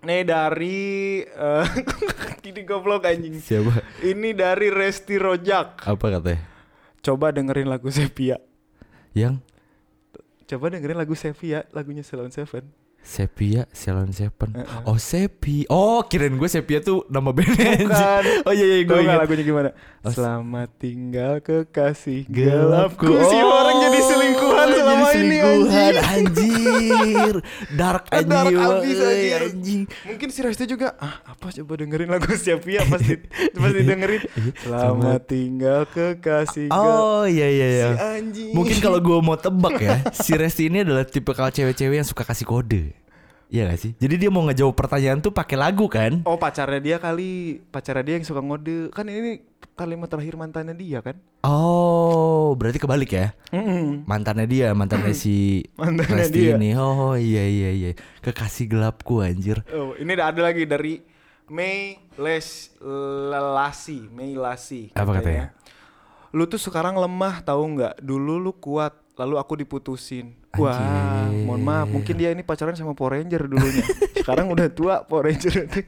Nih 0.00 0.24
dari 0.24 1.20
Gini 2.42 2.64
goblok 2.64 3.04
anjing 3.04 3.36
Siapa? 3.36 3.84
Ini 4.00 4.32
dari 4.32 4.72
Resti 4.72 5.20
Rojak 5.20 5.84
Apa 5.84 6.16
katanya? 6.16 6.40
Coba 7.04 7.28
dengerin 7.36 7.68
lagu 7.68 7.92
Sepia 7.92 8.40
Yang 9.12 9.44
Coba 10.48 10.72
dengerin 10.72 10.96
lagu 10.96 11.12
Sepia 11.12 11.68
Lagunya 11.76 12.00
Salon 12.00 12.32
Seven 12.32 12.64
Sepia 13.00 13.64
Salon 13.72 14.12
Seven. 14.12 14.52
Heeh. 14.52 14.84
Oh 14.84 15.00
Sepi. 15.00 15.64
Oh 15.72 16.04
kirain 16.04 16.36
gue 16.36 16.48
Sepia 16.52 16.84
tuh 16.84 17.08
nama 17.08 17.32
bandnya. 17.32 17.80
Bukan. 17.80 18.22
Oh 18.44 18.52
iya 18.52 18.64
iya 18.76 18.84
gue 18.84 18.98
ingat. 19.00 19.16
lagunya 19.24 19.40
gimana? 19.40 19.70
Oh, 20.04 20.12
Selamat 20.12 20.68
tinggal 20.76 21.40
kekasih 21.40 22.28
Gelapku. 22.28 23.08
gelapku 23.08 23.24
Si 23.24 23.36
orang 23.40 23.76
Oh, 23.80 23.82
selama 24.72 25.06
jadi 25.10 25.18
ini 25.20 25.36
selingkuhan, 25.40 25.94
anjing 25.98 26.50
anjir. 26.90 27.36
Dark 27.74 28.04
anjing. 28.14 28.30
Dark 28.30 28.54
abis, 28.80 28.98
anjir. 28.98 29.40
anjing. 29.46 29.82
Mungkin 30.06 30.28
si 30.30 30.40
Resti 30.40 30.64
juga 30.66 30.94
Ah 30.96 31.22
apa 31.24 31.50
coba 31.50 31.72
dengerin 31.80 32.08
lagu 32.10 32.28
Sepia 32.34 32.82
Pas, 32.86 33.00
di, 33.00 33.16
pas 33.56 33.72
didengerin 33.72 34.22
Selamat 34.64 35.20
tinggal 35.26 35.86
kekasih 35.90 36.68
Oh 36.70 37.24
iya 37.26 37.48
iya 37.48 37.66
iya. 37.68 37.88
Si 37.90 37.98
anjing 37.98 38.52
Mungkin 38.54 38.76
kalau 38.78 38.98
gue 39.06 39.18
mau 39.20 39.36
tebak 39.36 39.76
ya, 39.80 39.96
si 40.12 40.32
Resti 40.34 40.68
ini 40.68 40.82
adalah 40.84 41.06
tipe 41.06 41.30
kalau 41.32 41.50
cewek-cewek 41.50 42.00
yang 42.02 42.08
suka 42.08 42.22
kasih 42.26 42.46
kode. 42.46 42.92
Iya 43.50 43.66
gak 43.66 43.80
sih? 43.82 43.92
Jadi 43.98 44.14
dia 44.14 44.30
mau 44.30 44.46
ngejawab 44.46 44.78
pertanyaan 44.78 45.18
tuh 45.18 45.34
pakai 45.34 45.58
lagu 45.58 45.90
kan? 45.90 46.22
Oh 46.22 46.38
pacarnya 46.38 46.78
dia 46.78 46.96
kali 47.02 47.58
Pacarnya 47.74 48.06
dia 48.06 48.14
yang 48.22 48.22
suka 48.22 48.38
ngode 48.38 48.94
Kan 48.94 49.10
ini 49.10 49.42
kalimat 49.80 50.04
terakhir 50.06 50.36
mantannya 50.36 50.76
dia 50.76 51.00
kan 51.00 51.16
Oh, 51.40 52.52
berarti 52.52 52.76
kebalik 52.76 53.16
ya? 53.16 53.32
Mantannya 54.04 54.44
dia, 54.44 54.76
mantannya 54.76 55.16
si 55.16 55.64
Mantannya 55.80 56.28
Resti 56.28 56.36
dia. 56.36 56.60
ini. 56.60 56.76
Oh 56.76 57.16
iya 57.16 57.48
iya 57.48 57.70
iya. 57.72 57.90
Kekasih 58.20 58.68
gelapku 58.68 59.24
anjir. 59.24 59.64
Oh, 59.72 59.96
ini 59.96 60.12
ada 60.12 60.36
lagi 60.36 60.68
dari 60.68 61.00
Mei 61.48 61.96
Les 62.20 62.76
Lelasi, 62.76 64.04
Mei 64.12 64.36
Lasi. 64.36 64.92
Apa 64.92 65.16
katanya? 65.16 65.56
Lu 66.30 66.44
tuh 66.44 66.60
sekarang 66.60 66.94
lemah 66.94 67.40
tahu 67.40 67.80
nggak? 67.80 68.04
Dulu 68.04 68.36
lu 68.36 68.52
kuat, 68.52 68.99
lalu 69.20 69.36
aku 69.36 69.52
diputusin. 69.54 70.32
Wah, 70.56 70.74
Anjir. 71.28 71.44
mohon 71.44 71.62
maaf, 71.62 71.86
mungkin 71.86 72.16
dia 72.16 72.32
ini 72.32 72.40
pacaran 72.40 72.72
sama 72.72 72.96
Power 72.96 73.14
Ranger 73.14 73.46
dulunya. 73.46 73.84
sekarang 74.20 74.48
udah 74.48 74.66
tua 74.66 75.04
Power 75.04 75.28
Ranger 75.28 75.68
itu. 75.68 75.80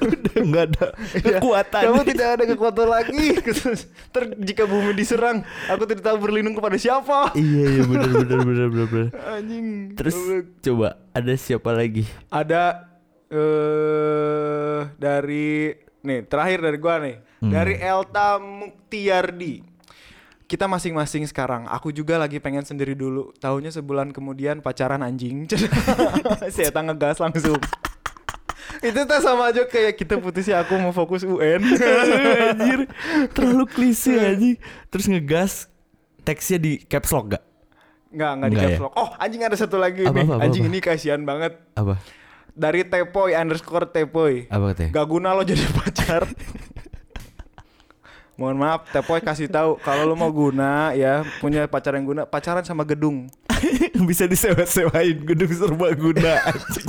Udah 0.00 0.34
enggak 0.40 0.64
ada 0.72 0.86
kekuatan. 1.20 1.82
Kamu 1.84 2.02
tidak 2.02 2.28
ada 2.34 2.44
kekuatan 2.48 2.88
lagi. 2.88 3.26
Ter 4.16 4.22
jika 4.34 4.64
bumi 4.64 4.96
diserang, 4.96 5.44
aku 5.68 5.84
tidak 5.84 6.02
tahu 6.02 6.16
berlindung 6.18 6.56
kepada 6.56 6.74
siapa. 6.74 7.36
iya 7.36 7.78
iya 7.78 7.82
benar 7.84 8.10
benar 8.16 8.40
benar 8.42 8.68
benar. 8.88 9.06
Anjing. 9.36 9.66
Terus 9.94 10.16
coba 10.58 10.88
ada 11.12 11.32
siapa 11.36 11.70
lagi? 11.70 12.08
ada 12.28 12.88
eh 13.30 14.80
dari 14.96 15.70
nih 16.00 16.26
terakhir 16.26 16.58
dari 16.60 16.78
gua 16.78 16.96
nih 16.98 17.16
Hmm. 17.40 17.48
dari 17.48 17.72
Elta 17.80 18.36
Muktiardi 18.36 19.64
kita 20.50 20.66
masing-masing 20.66 21.22
sekarang 21.30 21.70
aku 21.70 21.94
juga 21.94 22.18
lagi 22.18 22.42
pengen 22.42 22.66
sendiri 22.66 22.98
dulu 22.98 23.30
tahunya 23.38 23.70
sebulan 23.70 24.10
kemudian 24.10 24.58
pacaran 24.58 24.98
anjing 24.98 25.46
saya 26.54 26.74
tangga 26.74 26.90
gas 26.98 27.22
langsung 27.22 27.54
itu 28.82 28.96
tuh 28.96 29.20
sama 29.22 29.54
aja 29.54 29.62
kayak 29.62 29.94
kita 29.94 30.18
putusnya 30.18 30.58
aku 30.58 30.74
mau 30.80 30.90
fokus 30.90 31.22
UN 31.22 31.60
anjir, 32.54 32.88
terlalu 33.36 33.68
klise 33.68 34.14
anjing. 34.14 34.56
Terus 34.88 35.04
ngegas 35.10 35.52
teksnya 36.24 36.56
di 36.56 36.72
caps 36.80 37.12
lock 37.12 37.36
gak? 37.36 37.44
nggak 38.10 38.32
nggak 38.40 38.50
di 38.50 38.56
caps 38.58 38.74
ya? 38.74 38.82
lock 38.82 38.94
oh 38.98 39.10
anjing 39.22 39.42
ada 39.46 39.54
satu 39.54 39.78
lagi 39.78 40.02
Apa, 40.02 40.16
nih 40.18 40.24
apa, 40.26 40.34
apa, 40.34 40.42
anjing 40.42 40.64
apa? 40.66 40.70
ini 40.74 40.78
kasihan 40.82 41.22
banget 41.22 41.52
Apa? 41.78 41.94
dari 42.58 42.82
tepoy 42.82 43.38
underscore 43.38 43.86
tepoy 43.86 44.50
Apa 44.50 44.74
katanya? 44.74 44.90
Gak 44.98 45.06
guna 45.06 45.28
lo 45.30 45.42
jadi 45.46 45.62
pacar. 45.78 46.22
Mohon 48.40 48.56
maaf, 48.56 48.88
Tepoy 48.88 49.20
kasih 49.20 49.52
tahu 49.52 49.76
kalau 49.84 50.08
lo 50.08 50.16
mau 50.16 50.32
guna 50.32 50.96
ya 50.96 51.20
punya 51.44 51.68
pacar 51.68 51.92
yang 51.92 52.08
guna, 52.08 52.24
pacaran 52.24 52.64
sama 52.64 52.88
gedung. 52.88 53.28
Bisa 54.08 54.24
disewa-sewain 54.24 55.28
gedung 55.28 55.52
serbaguna 55.52 56.40
anjing. 56.48 56.88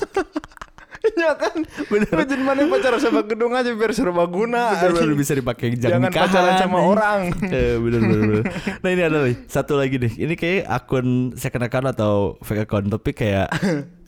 Iya 1.01 1.35
kan? 1.35 1.59
Bener. 1.91 2.07
Jadi 2.23 2.39
mana 2.39 2.63
pacaran 2.71 3.03
sama 3.03 3.27
gedung 3.27 3.51
aja 3.51 3.67
biar 3.75 3.91
serbaguna. 3.91 4.79
Bener-bener 4.79 5.11
anjing. 5.11 5.19
bisa 5.19 5.33
dipakai 5.35 5.75
Jangan 5.75 6.07
pacaran 6.07 6.55
sama 6.55 6.79
orang. 6.87 7.19
Eh, 7.51 7.75
bener, 7.75 7.99
bener, 7.99 8.23
bener. 8.31 8.43
Nah 8.79 8.89
ini 8.95 9.01
ada 9.03 9.17
nih 9.27 9.35
satu 9.51 9.75
lagi 9.75 9.99
nih. 9.99 10.13
Ini 10.23 10.33
kayak 10.39 10.71
akun 10.71 11.35
second 11.35 11.67
account 11.67 11.87
atau 11.91 12.39
fake 12.47 12.63
account 12.63 12.87
tapi 12.87 13.11
kayak 13.11 13.51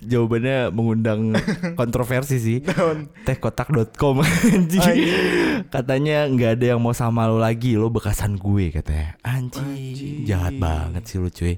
jawabannya 0.03 0.69
mengundang 0.69 1.35
kontroversi 1.79 2.37
sih. 2.37 2.57
Tehkotak.com 3.23 4.21
anjing. 4.25 4.81
Anjing. 4.81 5.67
Katanya 5.67 6.27
nggak 6.27 6.51
ada 6.59 6.65
yang 6.75 6.81
mau 6.81 6.91
sama 6.91 7.25
lo 7.25 7.37
lagi, 7.37 7.75
lo 7.75 7.87
bekasan 7.87 8.35
gue 8.35 8.69
katanya. 8.71 9.15
Anjing, 9.21 9.63
Anjing. 9.63 10.15
jahat 10.23 10.53
banget 10.57 11.03
sih 11.05 11.17
lo 11.17 11.27
cuy. 11.27 11.57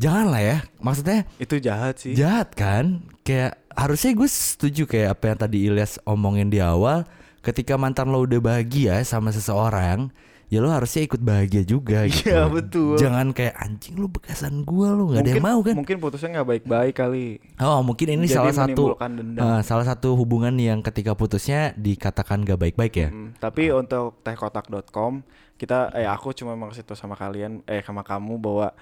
Jangan 0.00 0.32
lah 0.32 0.40
ya, 0.40 0.56
maksudnya 0.80 1.28
Itu 1.36 1.60
jahat 1.60 2.00
sih. 2.00 2.16
jahat 2.16 2.56
kan? 2.56 3.04
Kayak 3.20 3.60
harusnya 3.70 4.16
gue 4.16 4.24
setuju 4.24 4.88
kayak 4.88 5.08
apa 5.12 5.24
yang 5.28 5.38
tadi 5.38 5.58
Ilyas 5.68 6.00
omongin 6.08 6.48
di 6.48 6.56
awal. 6.58 7.04
Ketika 7.40 7.76
mantan 7.76 8.08
lo 8.08 8.24
udah 8.24 8.40
bahagia 8.40 9.00
sama 9.04 9.28
seseorang, 9.28 10.08
ya 10.50 10.58
lo 10.58 10.68
harusnya 10.74 11.06
ikut 11.06 11.22
bahagia 11.22 11.62
juga 11.62 12.02
gitu. 12.10 12.26
Iya, 12.26 12.50
betul. 12.50 12.98
Jangan 12.98 13.30
kayak 13.30 13.54
anjing 13.54 13.94
lo 14.02 14.10
bekasan 14.10 14.66
gue 14.66 14.88
lo 14.90 15.02
nggak 15.14 15.22
ada 15.22 15.30
yang 15.30 15.46
mau 15.46 15.60
kan? 15.62 15.74
Mungkin 15.78 15.96
putusnya 16.02 16.28
nggak 16.42 16.48
baik-baik 16.50 16.94
kali. 16.98 17.38
Oh 17.62 17.80
mungkin 17.86 18.18
ini 18.18 18.26
Jadi 18.26 18.34
salah 18.34 18.54
satu 18.66 18.98
eh, 18.98 19.60
salah 19.62 19.86
satu 19.86 20.18
hubungan 20.18 20.52
yang 20.58 20.82
ketika 20.82 21.14
putusnya 21.14 21.70
dikatakan 21.78 22.42
gak 22.42 22.58
baik-baik 22.58 22.94
ya. 22.98 23.08
Hmm, 23.14 23.30
tapi 23.38 23.70
untuk 23.70 24.18
tehkotak.com 24.26 25.22
kita 25.54 25.94
eh 25.94 26.08
aku 26.10 26.34
cuma 26.34 26.58
mau 26.58 26.72
kasih 26.72 26.82
tahu 26.82 26.98
sama 26.98 27.14
kalian 27.14 27.62
eh 27.70 27.84
sama 27.86 28.02
kamu 28.02 28.40
bahwa 28.42 28.74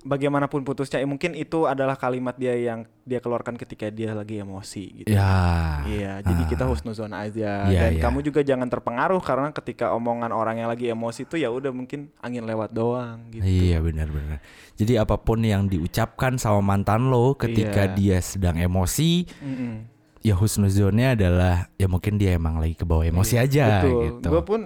bagaimanapun 0.00 0.62
putusnya 0.62 0.98
eh, 0.98 1.06
mungkin 1.06 1.32
itu 1.32 1.64
adalah 1.64 1.94
kalimat 1.94 2.34
dia 2.34 2.54
yang 2.54 2.86
dia 3.02 3.18
keluarkan 3.18 3.54
ketika 3.54 3.88
dia 3.88 4.12
lagi 4.12 4.38
emosi 4.38 4.84
gitu. 5.02 5.08
Ya. 5.10 5.82
Iya, 5.84 6.12
jadi 6.22 6.42
kita 6.46 6.64
Ah. 6.64 6.70
husnuzon 6.70 7.10
aja 7.10 7.66
Iya, 7.66 7.80
dan 7.80 7.92
iya. 7.96 8.02
kamu 8.02 8.18
juga 8.22 8.40
jangan 8.40 8.68
terpengaruh 8.68 9.18
karena 9.18 9.48
ketika 9.50 9.90
omongan 9.92 10.30
orang 10.30 10.58
yang 10.58 10.68
lagi 10.68 10.86
emosi 10.86 11.24
itu 11.24 11.36
ya 11.36 11.48
udah 11.48 11.70
mungkin 11.70 12.14
angin 12.18 12.44
lewat 12.44 12.70
doang 12.70 13.26
gitu. 13.28 13.42
Iya 13.42 13.80
benar-benar. 13.80 14.38
Jadi 14.74 14.92
apa 14.94 15.16
pun 15.16 15.42
yang 15.42 15.66
diucapkan 15.66 16.36
sama 16.36 16.60
mantan 16.60 17.10
lo 17.10 17.34
ketika 17.34 17.90
Iya. 17.90 17.94
dia 17.94 18.18
sedang 18.20 18.54
emosi, 18.54 19.26
Mm-mm. 19.40 19.74
ya 20.20 20.34
husnuzonnya 20.34 21.14
adalah 21.14 21.66
ya 21.74 21.86
mungkin 21.86 22.16
dia 22.16 22.34
emang 22.34 22.58
lagi 22.58 22.74
kebawa 22.74 23.02
emosi 23.04 23.34
Iya, 23.34 23.44
aja 23.44 23.64
Betul. 23.82 24.02
gitu. 24.04 24.28
Gue 24.30 24.42
pun 24.42 24.60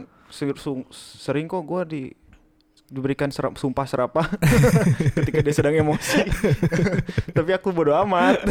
sering 0.90 1.44
kok 1.44 1.62
gue 1.62 1.82
di 1.86 2.02
diberikan 2.92 3.32
serap, 3.32 3.56
sumpah 3.56 3.88
serapah 3.88 4.28
ketika 5.16 5.40
dia 5.40 5.54
sedang 5.56 5.72
emosi. 5.74 6.20
Tapi 7.36 7.50
aku 7.50 7.72
bodo 7.72 7.96
amat. 7.96 8.44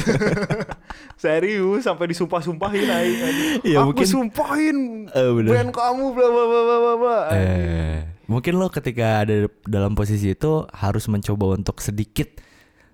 Serius 1.21 1.85
sampai 1.85 2.09
disumpah-sumpahin 2.09 2.83
aing. 2.83 3.17
Iya, 3.61 3.77
aku 3.79 3.93
mungkin- 3.93 4.09
sumpahin 4.09 4.77
bener. 5.07 5.51
band 5.53 5.71
kamu 5.71 6.05
bla 6.11 6.27
bla 6.27 6.43
bla 6.43 6.61
bla 6.61 6.77
bla 6.77 6.93
bla. 6.97 7.17
Eh, 7.31 7.95
mungkin 8.25 8.57
lo 8.57 8.67
ketika 8.67 9.21
ada 9.21 9.35
dalam 9.63 9.93
posisi 9.93 10.33
itu 10.33 10.65
harus 10.71 11.05
mencoba 11.05 11.53
untuk 11.53 11.77
sedikit 11.77 12.41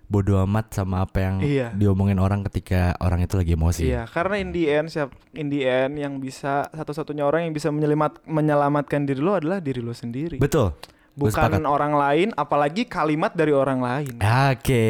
bodo 0.08 0.40
amat 0.40 0.72
sama 0.74 1.04
apa 1.04 1.20
yang 1.20 1.36
Iya. 1.40 1.68
diomongin 1.74 2.16
orang 2.16 2.40
ketika 2.44 2.96
orang 3.00 3.20
itu 3.20 3.36
lagi 3.36 3.52
emosi. 3.54 3.84
Iya, 3.86 4.08
karena 4.08 4.40
in 4.40 4.50
the 4.52 4.64
end 4.66 4.88
siap 4.88 5.12
in 5.32 5.48
the 5.48 5.64
end 5.64 5.96
yang 5.96 6.20
bisa 6.20 6.68
satu-satunya 6.70 7.24
orang 7.24 7.44
yang 7.44 7.54
bisa 7.54 7.68
menyelamat, 7.70 8.24
menyelamatkan 8.24 9.04
diri 9.04 9.20
lo 9.20 9.36
adalah 9.36 9.60
diri 9.60 9.80
lo 9.80 9.92
sendiri. 9.92 10.40
Betul. 10.40 10.76
Bukan 11.18 11.66
orang 11.66 11.98
lain, 11.98 12.30
apalagi 12.32 12.86
kalimat 12.86 13.34
dari 13.34 13.50
orang 13.50 13.82
lain. 13.82 14.22
Oke, 14.22 14.86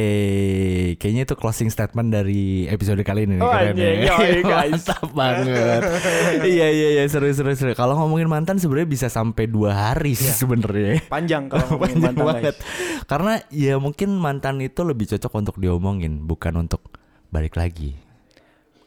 kayaknya 0.96 1.24
itu 1.24 1.36
closing 1.36 1.72
statement 1.72 2.12
dari 2.12 2.68
episode 2.68 3.00
kali 3.00 3.24
ini. 3.24 3.40
nih, 3.40 3.42
Oh, 3.42 3.48
keren 3.48 3.76
ya. 3.76 3.92
yoi, 4.12 4.44
guys. 4.52 4.84
Mantap 4.84 5.08
banget. 5.16 5.82
iya 6.44 6.68
iya 6.68 6.88
iya 6.94 7.04
seru 7.08 7.32
seru 7.32 7.56
seru. 7.56 7.72
Kalau 7.74 7.96
ngomongin 7.96 8.28
mantan 8.28 8.60
sebenarnya 8.60 8.92
bisa 8.92 9.08
sampai 9.08 9.48
dua 9.48 9.72
hari 9.72 10.14
sih 10.14 10.28
sebenarnya. 10.30 11.00
Panjang 11.08 11.48
kalau 11.48 11.64
ngomongin 11.74 11.96
Panjang 11.98 12.12
mantan 12.12 12.28
banget. 12.28 12.56
guys. 12.60 13.08
Karena 13.08 13.34
ya 13.48 13.80
mungkin 13.80 14.10
mantan 14.14 14.60
itu 14.60 14.84
lebih 14.84 15.08
cocok 15.08 15.32
untuk 15.34 15.56
diomongin, 15.58 16.28
bukan 16.28 16.60
untuk 16.60 16.84
balik 17.28 17.56
lagi. 17.56 17.96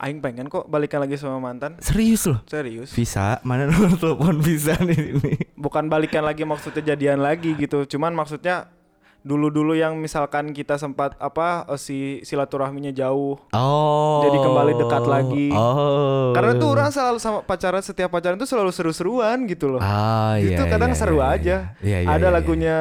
Aing 0.00 0.24
pengen 0.24 0.48
kok 0.48 0.64
balikan 0.64 1.04
lagi 1.04 1.20
sama 1.20 1.36
mantan. 1.36 1.76
Serius 1.76 2.24
loh. 2.24 2.40
Serius. 2.48 2.88
Visa, 2.96 3.36
mana 3.44 3.68
nomor 3.68 3.92
telepon 4.00 4.40
Visa 4.40 4.72
nih 4.80 5.12
ini? 5.12 5.32
Bukan 5.60 5.92
balikan 5.92 6.24
lagi 6.24 6.40
maksudnya 6.48 6.96
jadian 6.96 7.20
lagi 7.20 7.52
gitu. 7.52 7.84
Cuman 7.84 8.16
maksudnya 8.16 8.72
dulu-dulu 9.20 9.76
yang 9.76 10.00
misalkan 10.00 10.56
kita 10.56 10.80
sempat 10.80 11.12
apa 11.20 11.68
eh, 11.68 11.76
si 11.76 11.98
silaturahminya 12.24 12.96
jauh. 12.96 13.36
Oh. 13.52 14.24
Jadi 14.24 14.40
kembali 14.40 14.72
dekat 14.80 15.04
lagi. 15.04 15.48
Oh. 15.52 16.32
Karena 16.32 16.56
tuh 16.56 16.68
orang 16.72 16.88
selalu 16.88 17.18
sama 17.20 17.38
pacaran 17.44 17.84
setiap 17.84 18.08
pacaran 18.08 18.40
tuh 18.40 18.48
selalu 18.48 18.72
seru-seruan 18.72 19.44
gitu 19.44 19.76
loh. 19.76 19.84
Ah, 19.84 20.40
iya, 20.40 20.56
itu 20.56 20.62
kadang 20.64 20.96
iya, 20.96 20.98
seru 20.98 21.20
iya, 21.20 21.28
aja. 21.36 21.56
iya. 21.84 21.84
Iya, 21.84 21.98
iya, 22.00 22.08
Ada 22.08 22.16
iya, 22.16 22.24
iya. 22.24 22.36
lagunya 22.40 22.76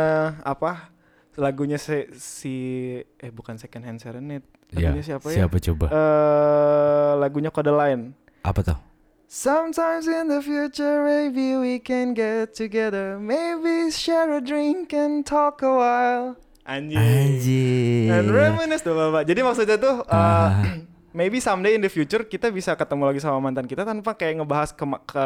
apa? 0.48 0.88
Lagunya 1.40 1.80
si, 1.80 2.04
si 2.20 2.56
eh 3.16 3.32
bukan 3.32 3.56
Second 3.56 3.88
Hand 3.88 4.00
Serenade. 4.04 4.44
Ya, 4.70 4.92
Lagunya 4.92 5.04
siapa 5.08 5.26
ya? 5.32 5.36
Siapa 5.44 5.58
coba? 5.58 5.86
Eh 5.88 7.12
lagunya 7.18 7.50
Kode 7.50 7.72
Line. 7.72 8.12
Apa 8.44 8.60
tuh? 8.62 8.78
Sometimes 9.30 10.10
in 10.10 10.26
the 10.26 10.42
future, 10.42 11.06
maybe 11.06 11.54
we 11.56 11.78
can 11.78 12.18
get 12.18 12.52
together. 12.52 13.22
Maybe 13.22 13.94
share 13.94 14.28
a 14.34 14.42
drink 14.42 14.90
and 14.92 15.22
talk 15.22 15.62
a 15.62 15.70
while. 15.70 16.26
Anjing. 16.66 18.10
And 18.10 18.30
reminisce 18.30 18.82
tuh 18.82 18.94
bapak. 18.94 19.30
Jadi 19.30 19.40
maksudnya 19.42 19.78
tuh, 19.78 20.02
uh, 20.06 20.14
Ah. 20.14 20.54
maybe 21.14 21.42
someday 21.42 21.74
in 21.74 21.82
the 21.82 21.90
future 21.90 22.22
kita 22.22 22.54
bisa 22.54 22.78
ketemu 22.78 23.10
lagi 23.10 23.18
sama 23.18 23.42
mantan 23.42 23.66
kita 23.66 23.82
tanpa 23.82 24.14
kayak 24.14 24.42
ngebahas 24.42 24.70
ke, 24.74 24.86
ke 25.10 25.26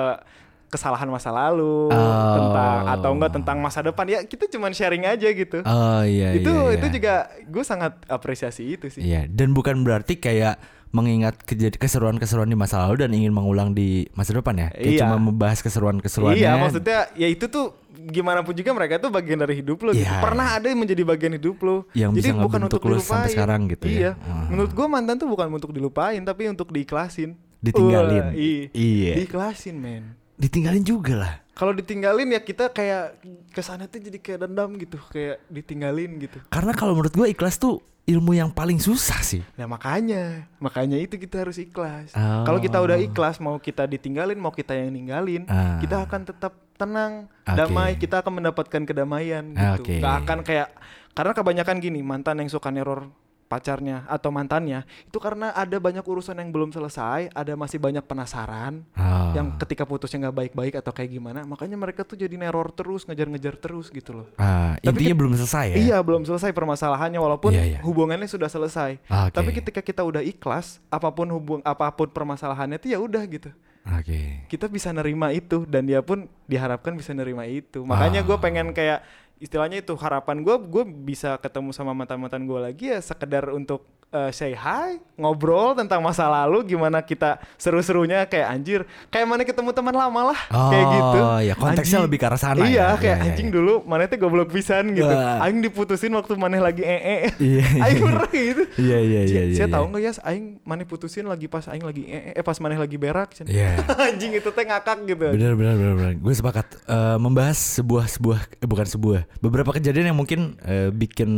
kesalahan 0.74 1.06
masa 1.06 1.30
lalu 1.30 1.88
Oh. 1.88 2.34
tentang 2.34 2.80
atau 2.90 3.10
enggak 3.12 3.32
tentang 3.32 3.58
masa 3.60 3.80
depan. 3.80 4.06
Ya 4.06 4.20
kita 4.24 4.50
cuman 4.50 4.74
sharing 4.74 5.06
aja 5.06 5.30
gitu. 5.30 5.62
Oh 5.62 6.02
iya 6.02 6.34
itu 6.34 6.50
iya, 6.50 6.74
itu 6.74 6.86
iya. 6.86 6.94
juga 6.94 7.14
gue 7.46 7.64
sangat 7.64 7.94
apresiasi 8.08 8.74
itu 8.74 8.90
sih. 8.90 9.00
Iya, 9.00 9.26
dan 9.28 9.54
bukan 9.54 9.82
berarti 9.82 10.18
kayak 10.18 10.58
mengingat 10.90 11.34
keseruan-keseruan 11.74 12.46
di 12.46 12.54
masa 12.54 12.86
lalu 12.86 13.02
dan 13.02 13.10
ingin 13.12 13.34
mengulang 13.34 13.74
di 13.74 14.06
masa 14.14 14.30
depan 14.32 14.54
ya. 14.56 14.70
Kayak 14.70 14.86
Iya. 14.88 15.02
cuma 15.02 15.18
membahas 15.20 15.60
keseruan-keseruannya. 15.60 16.38
Iya, 16.38 16.52
maksudnya 16.56 17.00
ya 17.14 17.28
itu 17.28 17.46
tuh 17.48 17.74
gimana 17.94 18.44
pun 18.44 18.54
juga 18.54 18.70
mereka 18.72 19.00
tuh 19.00 19.10
bagian 19.10 19.42
dari 19.42 19.58
hidup 19.58 19.82
lo. 19.82 19.90
gitu. 19.92 20.06
Iya. 20.06 20.22
Pernah 20.22 20.54
ada 20.54 20.68
yang 20.68 20.78
menjadi 20.78 21.02
bagian 21.02 21.34
hidup 21.34 21.58
lo. 21.62 21.90
Yang 21.94 22.12
Jadi 22.14 22.30
bisa 22.30 22.42
bukan 22.42 22.60
untuk 22.64 22.82
lo 22.84 22.98
sampai 23.00 23.30
sekarang 23.32 23.62
gitu 23.68 23.86
ya. 23.86 23.98
Iya. 23.98 24.12
Ah. 24.22 24.46
Menurut 24.50 24.72
gua 24.72 24.86
mantan 24.88 25.18
tuh 25.18 25.26
bukan 25.26 25.50
untuk 25.50 25.74
dilupain 25.74 26.22
tapi 26.22 26.46
untuk 26.46 26.70
diiklasin. 26.70 27.34
Ditinggalin. 27.58 28.26
Wah, 28.30 28.38
i- 28.38 28.68
Iya. 28.70 29.14
Diiklasin, 29.18 29.80
men. 29.80 30.20
Ditinggalin 30.38 30.84
juga 30.84 31.14
lah. 31.16 31.34
Kalau 31.54 31.70
ditinggalin 31.70 32.34
ya 32.34 32.42
kita 32.42 32.74
kayak 32.74 33.22
ke 33.54 33.62
sana 33.62 33.86
tuh 33.86 34.02
jadi 34.02 34.18
kayak 34.18 34.40
dendam 34.50 34.74
gitu, 34.82 34.98
kayak 35.14 35.38
ditinggalin 35.48 36.18
gitu. 36.18 36.42
Karena 36.50 36.74
kalau 36.74 36.98
menurut 36.98 37.14
gua 37.14 37.30
ikhlas 37.30 37.62
tuh 37.62 37.78
ilmu 38.04 38.36
yang 38.36 38.50
paling 38.52 38.82
susah 38.82 39.22
sih. 39.24 39.46
Nah 39.56 39.70
makanya, 39.70 40.50
makanya 40.60 41.00
itu 41.00 41.16
kita 41.16 41.46
harus 41.46 41.56
ikhlas. 41.62 42.12
Oh. 42.18 42.44
Kalau 42.44 42.60
kita 42.60 42.82
udah 42.82 43.00
ikhlas, 43.00 43.40
mau 43.40 43.56
kita 43.62 43.88
ditinggalin, 43.88 44.36
mau 44.36 44.52
kita 44.52 44.76
yang 44.76 44.92
ninggalin, 44.92 45.48
Ah. 45.48 45.80
kita 45.80 46.04
akan 46.04 46.28
tetap 46.28 46.54
tenang, 46.76 47.32
Oke. 47.48 47.56
damai. 47.56 47.96
Kita 47.96 48.20
akan 48.20 48.44
mendapatkan 48.44 48.82
kedamaian 48.84 49.56
gitu. 49.56 49.82
Oke. 49.86 49.96
Gak 50.04 50.16
akan 50.26 50.38
kayak 50.44 50.68
karena 51.14 51.32
kebanyakan 51.38 51.78
gini 51.80 52.02
mantan 52.02 52.42
yang 52.42 52.50
suka 52.50 52.74
neror 52.74 53.14
pacarnya 53.54 54.02
atau 54.06 54.30
mantannya 54.30 54.82
itu 55.06 55.18
karena 55.18 55.54
ada 55.54 55.78
banyak 55.78 56.02
urusan 56.02 56.34
yang 56.34 56.50
belum 56.50 56.70
selesai, 56.70 57.30
ada 57.30 57.54
masih 57.54 57.78
banyak 57.78 58.02
penasaran 58.02 58.82
Oh. 58.94 59.30
yang 59.34 59.54
ketika 59.58 59.86
putusnya 59.86 60.26
nggak 60.26 60.38
baik-baik 60.40 60.74
atau 60.76 60.90
kayak 60.90 61.12
gimana, 61.12 61.44
makanya 61.44 61.78
mereka 61.78 62.02
tuh 62.02 62.16
jadi 62.16 62.34
neror 62.34 62.72
terus, 62.72 63.06
ngejar-ngejar 63.06 63.56
terus 63.56 63.88
gitu 63.88 64.12
loh. 64.14 64.28
Ah, 64.36 64.74
Tapi 64.78 65.06
intinya 65.06 65.16
belum 65.16 65.34
selesai 65.36 65.66
ya. 65.70 65.76
Iya 65.78 65.98
belum 66.02 66.24
selesai 66.24 66.50
permasalahannya 66.50 67.20
walaupun 67.20 67.52
Iya, 67.52 67.64
iya. 67.68 67.80
hubungannya 67.82 68.26
sudah 68.26 68.48
selesai. 68.48 68.98
Ah, 69.06 69.28
Oke. 69.28 69.36
Tapi 69.36 69.50
ketika 69.54 69.82
kita 69.82 70.02
udah 70.02 70.22
ikhlas, 70.22 70.82
apa 70.88 71.10
pun 71.10 71.30
hubung 71.30 71.60
apa 71.62 71.92
pun 71.92 72.08
permasalahannya 72.08 72.78
itu 72.78 72.90
ya 72.90 72.98
udah 72.98 73.22
gitu. 73.28 73.54
Oke. 73.84 74.48
Kita 74.48 74.66
bisa 74.68 74.90
nerima 74.90 75.30
itu 75.30 75.68
dan 75.68 75.84
dia 75.84 76.00
pun 76.00 76.24
diharapkan 76.48 76.96
bisa 76.96 77.12
nerima 77.12 77.44
itu. 77.44 77.84
Makanya 77.84 78.24
gue 78.24 78.32
Ah. 78.32 78.40
pengen 78.40 78.72
kayak 78.72 79.04
istilahnya 79.44 79.84
itu 79.84 79.92
harapan 80.00 80.40
gue 80.40 80.56
gue 80.56 80.84
bisa 80.88 81.36
ketemu 81.36 81.76
sama 81.76 81.92
mantan-mantan 81.92 82.48
gue 82.48 82.60
lagi 82.64 82.96
ya 82.96 83.04
sekedar 83.04 83.52
untuk 83.52 83.84
uh, 84.14 84.30
say 84.30 84.54
hi, 84.54 85.02
ngobrol 85.18 85.74
tentang 85.74 86.00
masa 86.00 86.30
lalu 86.30 86.62
gimana 86.70 87.02
kita 87.02 87.42
seru-serunya 87.58 88.30
kayak 88.30 88.48
anjir, 88.48 88.80
kayak 89.10 89.26
mana 89.26 89.42
ketemu 89.42 89.74
teman 89.74 89.98
lama 89.98 90.32
lah 90.32 90.40
kayak 90.48 90.86
gitu. 90.94 91.20
Oh, 91.20 91.40
ya, 91.42 91.54
konteksnya 91.58 91.98
Anjing. 92.00 92.06
lebih 92.06 92.18
ke 92.22 92.26
arah 92.30 92.40
sana 92.40 92.62
Iya, 92.62 92.70
ya. 92.70 92.88
kayak 92.96 93.02
Iya, 93.02 93.14
iya, 93.18 93.26
anjing 93.34 93.50
iya. 93.50 93.56
dulu 93.58 93.74
mana 93.90 94.06
tuh 94.06 94.18
goblok 94.22 94.50
pisan 94.54 94.94
gitu. 94.94 95.10
Wah. 95.10 95.42
Aing 95.42 95.60
diputusin 95.60 96.14
waktu 96.14 96.34
maneh 96.38 96.62
lagi 96.62 96.86
ee. 96.86 97.34
Iya, 97.42 97.66
Aing 97.90 97.98
iya. 97.98 98.06
bener 98.06 98.24
gitu. 98.30 98.64
Iya 98.78 98.98
iya 99.02 99.22
iya 99.26 99.42
iya. 99.50 99.56
Saya 99.58 99.68
iya. 99.68 99.74
tahu 99.74 99.84
nggak 99.90 100.02
ya, 100.06 100.12
aing 100.30 100.46
maneh 100.62 100.86
putusin 100.86 101.26
lagi 101.26 101.50
pas 101.50 101.66
aing 101.66 101.82
lagi 101.82 102.06
ee, 102.06 102.38
eh 102.38 102.44
pas 102.46 102.58
maneh 102.62 102.78
lagi 102.78 102.96
berak. 103.02 103.34
Iya. 103.42 103.82
anjing 104.14 104.38
itu 104.38 104.50
teh 104.54 104.64
ngakak 104.64 105.10
gitu. 105.10 105.26
Benar 105.34 105.58
benar 105.58 105.74
benar 105.76 105.94
benar. 105.98 106.14
Gue 106.22 106.36
sepakat 106.38 106.66
Eh, 106.84 107.18
membahas 107.18 107.80
sebuah 107.80 108.06
sebuah 108.06 108.40
eh, 108.60 108.68
bukan 108.68 108.86
sebuah 108.86 109.22
beberapa 109.40 109.72
kejadian 109.72 110.12
yang 110.14 110.20
mungkin 110.20 110.60
eh, 110.62 110.92
bikin 110.92 111.30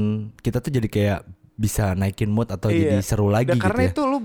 kita 0.42 0.58
tuh 0.58 0.74
jadi 0.74 0.88
kayak 0.90 1.20
bisa 1.56 1.96
naikin 1.96 2.28
mood 2.28 2.48
atau 2.48 2.68
jadi 2.68 3.00
seru 3.00 3.28
lagi 3.28 3.48
Dan 3.48 3.56
gitu 3.56 3.60
Iya. 3.60 3.66
karena 3.66 3.82
ya. 3.82 3.90
itu 3.90 4.02
lu 4.04 4.18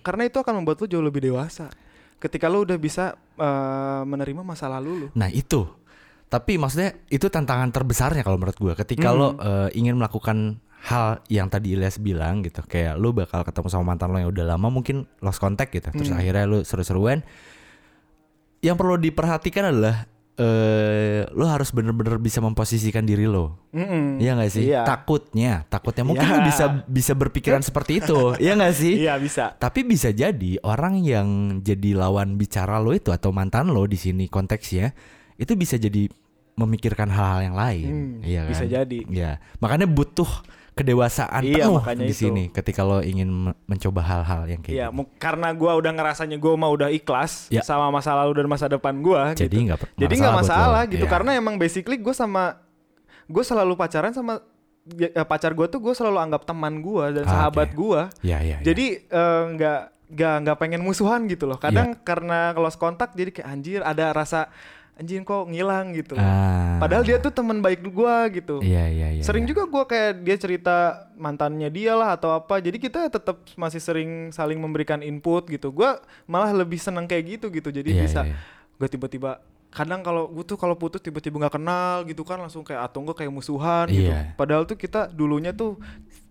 karena 0.00 0.22
itu 0.24 0.36
akan 0.36 0.54
membuat 0.56 0.76
lu 0.78 0.86
jauh 0.86 1.00
lebih 1.00 1.24
dewasa. 1.24 1.72
Ketika 2.16 2.46
lu 2.46 2.62
udah 2.62 2.76
bisa 2.76 3.16
eh, 3.36 4.02
menerima 4.02 4.40
masa 4.40 4.68
lalu 4.68 5.04
lu. 5.04 5.08
Nah 5.12 5.28
itu. 5.28 5.64
Tapi 6.26 6.58
maksudnya 6.58 6.96
itu 7.06 7.26
tantangan 7.26 7.70
terbesarnya 7.70 8.20
kalau 8.20 8.36
menurut 8.36 8.56
gue. 8.56 8.72
Ketika 8.74 9.08
Hmm. 9.08 9.16
lo 9.16 9.28
eh, 9.36 9.68
ingin 9.72 9.94
melakukan 9.94 10.58
hal 10.82 11.18
yang 11.26 11.46
tadi 11.46 11.72
Ilyas 11.72 11.96
bilang 11.96 12.40
gitu, 12.40 12.60
kayak 12.62 12.94
lo 12.94 13.10
bakal 13.10 13.42
ketemu 13.42 13.68
sama 13.68 13.84
mantan 13.90 14.10
lo 14.10 14.18
yang 14.18 14.30
udah 14.30 14.44
lama 14.46 14.68
mungkin 14.68 15.06
lost 15.18 15.38
contact 15.38 15.70
gitu. 15.70 15.88
Terus 15.88 16.10
Hmm. 16.10 16.18
akhirnya 16.18 16.44
lo 16.44 16.60
seru-seruan. 16.60 17.22
Yang 18.58 18.76
perlu 18.76 18.96
diperhatikan 18.96 19.70
adalah 19.70 20.08
eh 20.36 21.24
lo 21.32 21.48
harus 21.48 21.72
bener-bener 21.72 22.20
bisa 22.20 22.44
memposisikan 22.44 23.08
diri 23.08 23.24
lo. 23.24 23.56
Mm-mm. 23.72 24.20
Iya 24.20 24.36
gak 24.36 24.52
sih? 24.52 24.64
Iya. 24.68 24.84
Takutnya, 24.84 25.64
takutnya 25.66 26.04
mungkin 26.04 26.28
Iya. 26.28 26.34
lu 26.36 26.40
bisa 26.44 26.64
bisa 26.84 27.12
berpikiran 27.16 27.64
seperti 27.68 28.04
itu. 28.04 28.36
Iya 28.36 28.52
gak 28.54 28.74
sih? 28.76 28.94
Iya 29.00 29.16
bisa. 29.16 29.56
Tapi 29.56 29.80
bisa 29.82 30.12
jadi 30.12 30.60
orang 30.60 31.00
yang 31.00 31.28
jadi 31.64 31.96
lawan 31.96 32.36
bicara 32.36 32.76
lo 32.78 32.92
itu 32.92 33.16
atau 33.16 33.32
mantan 33.32 33.72
lo 33.72 33.88
di 33.88 33.96
sini 33.96 34.28
konteksnya 34.28 34.92
itu 35.36 35.56
bisa 35.56 35.80
jadi 35.80 36.04
memikirkan 36.56 37.08
hal-hal 37.08 37.40
yang 37.52 37.56
lain. 37.56 37.88
Hmm, 37.88 38.14
iya 38.24 38.44
kan? 38.44 38.52
bisa 38.52 38.64
jadi. 38.64 38.98
Iya. 39.08 39.32
Makanya 39.60 39.88
butuh 39.88 40.28
kedewasaan 40.76 41.40
Iya, 41.40 41.72
penuh 41.72 41.80
di 41.98 42.12
itu. 42.12 42.28
sini 42.28 42.52
ketika 42.52 42.84
lo 42.84 43.00
ingin 43.00 43.24
me- 43.26 43.56
mencoba 43.64 44.04
hal-hal 44.04 44.44
yang 44.44 44.60
kayak 44.60 44.76
Iya, 44.76 44.86
gitu. 44.92 45.02
karena 45.16 45.48
gua 45.50 45.72
udah 45.74 45.88
ngerasanya 45.90 46.36
gua 46.36 46.52
mau 46.54 46.68
udah 46.70 46.92
ikhlas 46.92 47.48
Ya. 47.48 47.64
sama 47.64 47.88
masa 47.88 48.12
lalu 48.12 48.36
dan 48.36 48.46
masa 48.46 48.68
depan 48.68 48.92
gua 49.00 49.32
Jadi 49.32 49.48
gitu. 49.50 49.66
nggak 49.66 49.78
per- 49.80 49.92
Jadi 49.96 50.14
masalah 50.14 50.20
nggak 50.20 50.30
lo. 50.30 50.40
masalah 50.44 50.82
gitu 50.86 51.02
Iya. 51.02 51.10
karena 51.10 51.30
emang 51.32 51.56
basically 51.56 51.96
gue 51.96 52.12
sama 52.12 52.60
gue 53.26 53.42
selalu 53.42 53.74
pacaran 53.74 54.12
sama 54.12 54.38
ya, 54.92 55.08
eh, 55.10 55.26
pacar 55.26 55.50
gue 55.50 55.66
tuh 55.66 55.80
gue 55.80 55.90
selalu 55.90 56.20
anggap 56.20 56.44
teman 56.44 56.78
gue 56.78 57.04
dan 57.10 57.24
Ah, 57.24 57.32
sahabat 57.48 57.72
oke. 57.72 57.74
gua. 57.74 58.00
Iya, 58.20 58.38
iya, 58.38 58.48
iya. 58.54 58.56
Jadi 58.62 58.86
eh, 59.02 59.42
nggak 59.50 59.80
nggak 60.06 60.34
nggak 60.44 60.56
pengen 60.56 60.80
musuhan 60.80 61.24
gitu 61.24 61.44
loh. 61.44 61.56
Kadang 61.56 61.96
karena 62.00 62.54
lost 62.54 62.76
kontak 62.76 63.10
jadi 63.10 63.32
kayak 63.32 63.48
anjir 63.48 63.80
ada 63.80 64.12
rasa 64.12 64.52
anjir 64.96 65.20
kok 65.22 65.44
ngilang 65.52 65.92
gitu. 65.92 66.16
Ah. 66.16 66.80
Padahal 66.80 67.04
dia 67.04 67.20
tuh 67.20 67.28
teman 67.28 67.60
baik 67.60 67.84
gua 67.92 68.24
gitu. 68.32 68.64
Iya, 68.64 68.88
iya, 68.88 69.08
iya. 69.20 69.22
Sering 69.22 69.44
iya. 69.44 69.50
juga 69.52 69.62
gua 69.68 69.84
kayak 69.84 70.24
dia 70.24 70.36
cerita 70.40 71.06
mantannya 71.20 71.68
dia 71.68 71.92
lah 71.92 72.16
atau 72.16 72.32
apa. 72.32 72.58
Jadi 72.64 72.80
kita 72.80 73.12
tetap 73.12 73.44
masih 73.60 73.80
sering 73.80 74.32
saling 74.32 74.56
memberikan 74.56 75.04
input 75.04 75.46
gitu. 75.52 75.68
Gua 75.68 76.00
malah 76.24 76.50
lebih 76.56 76.80
seneng 76.80 77.04
kayak 77.04 77.38
gitu 77.38 77.46
gitu. 77.52 77.68
Jadi 77.68 77.92
Iya, 77.92 78.02
bisa 78.08 78.20
iya, 78.24 78.32
iya. 78.32 78.36
gue 78.76 78.88
tiba-tiba 78.92 79.40
kadang 79.76 80.00
kalau 80.00 80.32
gue 80.32 80.40
tuh 80.48 80.56
kalau 80.56 80.72
putus 80.72 81.04
tiba-tiba 81.04 81.36
nggak 81.36 81.60
kenal 81.60 82.00
gitu 82.08 82.24
kan 82.24 82.40
langsung 82.40 82.64
kayak 82.64 82.88
atau 82.88 83.04
enggak 83.04 83.20
kayak 83.20 83.32
musuhan 83.32 83.84
gitu. 83.92 84.08
Iya. 84.08 84.32
Padahal 84.32 84.64
tuh 84.64 84.80
kita 84.80 85.12
dulunya 85.12 85.52
tuh 85.52 85.76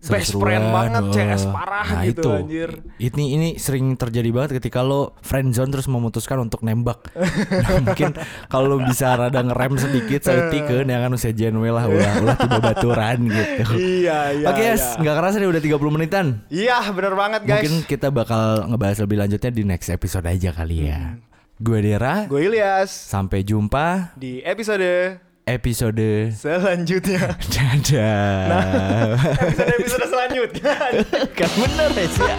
best 0.02 0.34
Seru-seruan, 0.34 0.42
friend 0.42 0.66
banget, 0.74 1.02
oh. 1.02 1.14
CS 1.14 1.42
parah 1.50 1.86
Nah, 1.86 2.02
gitu 2.02 2.20
itu. 2.26 2.30
anjir. 2.34 2.70
Ini 2.98 3.24
ini 3.38 3.48
sering 3.56 3.94
terjadi 3.94 4.28
banget 4.34 4.58
ketika 4.58 4.82
lo 4.82 5.14
friend 5.22 5.54
zone 5.54 5.70
terus 5.70 5.86
memutuskan 5.86 6.42
untuk 6.42 6.66
nembak. 6.66 7.06
Nah, 7.56 7.82
mungkin 7.82 8.12
kalau 8.50 8.76
lo 8.76 8.78
bisa 8.82 9.14
rada 9.14 9.40
ngerem 9.42 9.78
sedikit 9.78 10.20
seetik 10.26 10.66
ya 10.66 10.98
kan 11.02 11.10
usia 11.14 11.32
Januari 11.34 11.72
lah 11.72 11.86
ulah 11.86 12.12
ulah 12.22 12.36
tiba 12.38 12.58
baturan 12.58 13.18
gitu. 13.30 13.62
Iya, 13.78 14.18
iya. 14.42 14.46
Oke, 14.50 14.62
iya. 14.62 14.74
yes, 14.74 14.98
nggak 14.98 15.14
kerasa 15.14 15.36
nih 15.38 15.48
udah 15.50 15.62
30 15.62 15.94
menitan. 15.94 16.26
Iya, 16.50 16.78
bener 16.90 17.14
banget 17.14 17.42
guys. 17.46 17.62
Mungkin 17.62 17.74
kita 17.86 18.08
bakal 18.10 18.66
ngebahas 18.70 18.98
lebih 19.02 19.16
lanjutnya 19.22 19.50
di 19.50 19.62
next 19.66 19.88
episode 19.90 20.26
aja 20.26 20.50
kali 20.54 20.90
ya. 20.90 20.98
Hmm. 20.98 21.25
Gue 21.56 21.80
Dera, 21.80 22.28
Gue 22.28 22.52
Ilyas 22.52 22.92
sampai 22.92 23.40
jumpa 23.40 24.12
di 24.12 24.44
episode 24.44 25.16
episode 25.48 26.28
selanjutnya. 26.36 27.32
dadah. 27.56 28.44
Nah. 28.44 29.16
episode 29.40 29.72
episode 29.80 30.04
selanjutnya. 30.04 30.76
kan 31.40 31.50
bener 31.56 31.90
ya. 31.96 32.36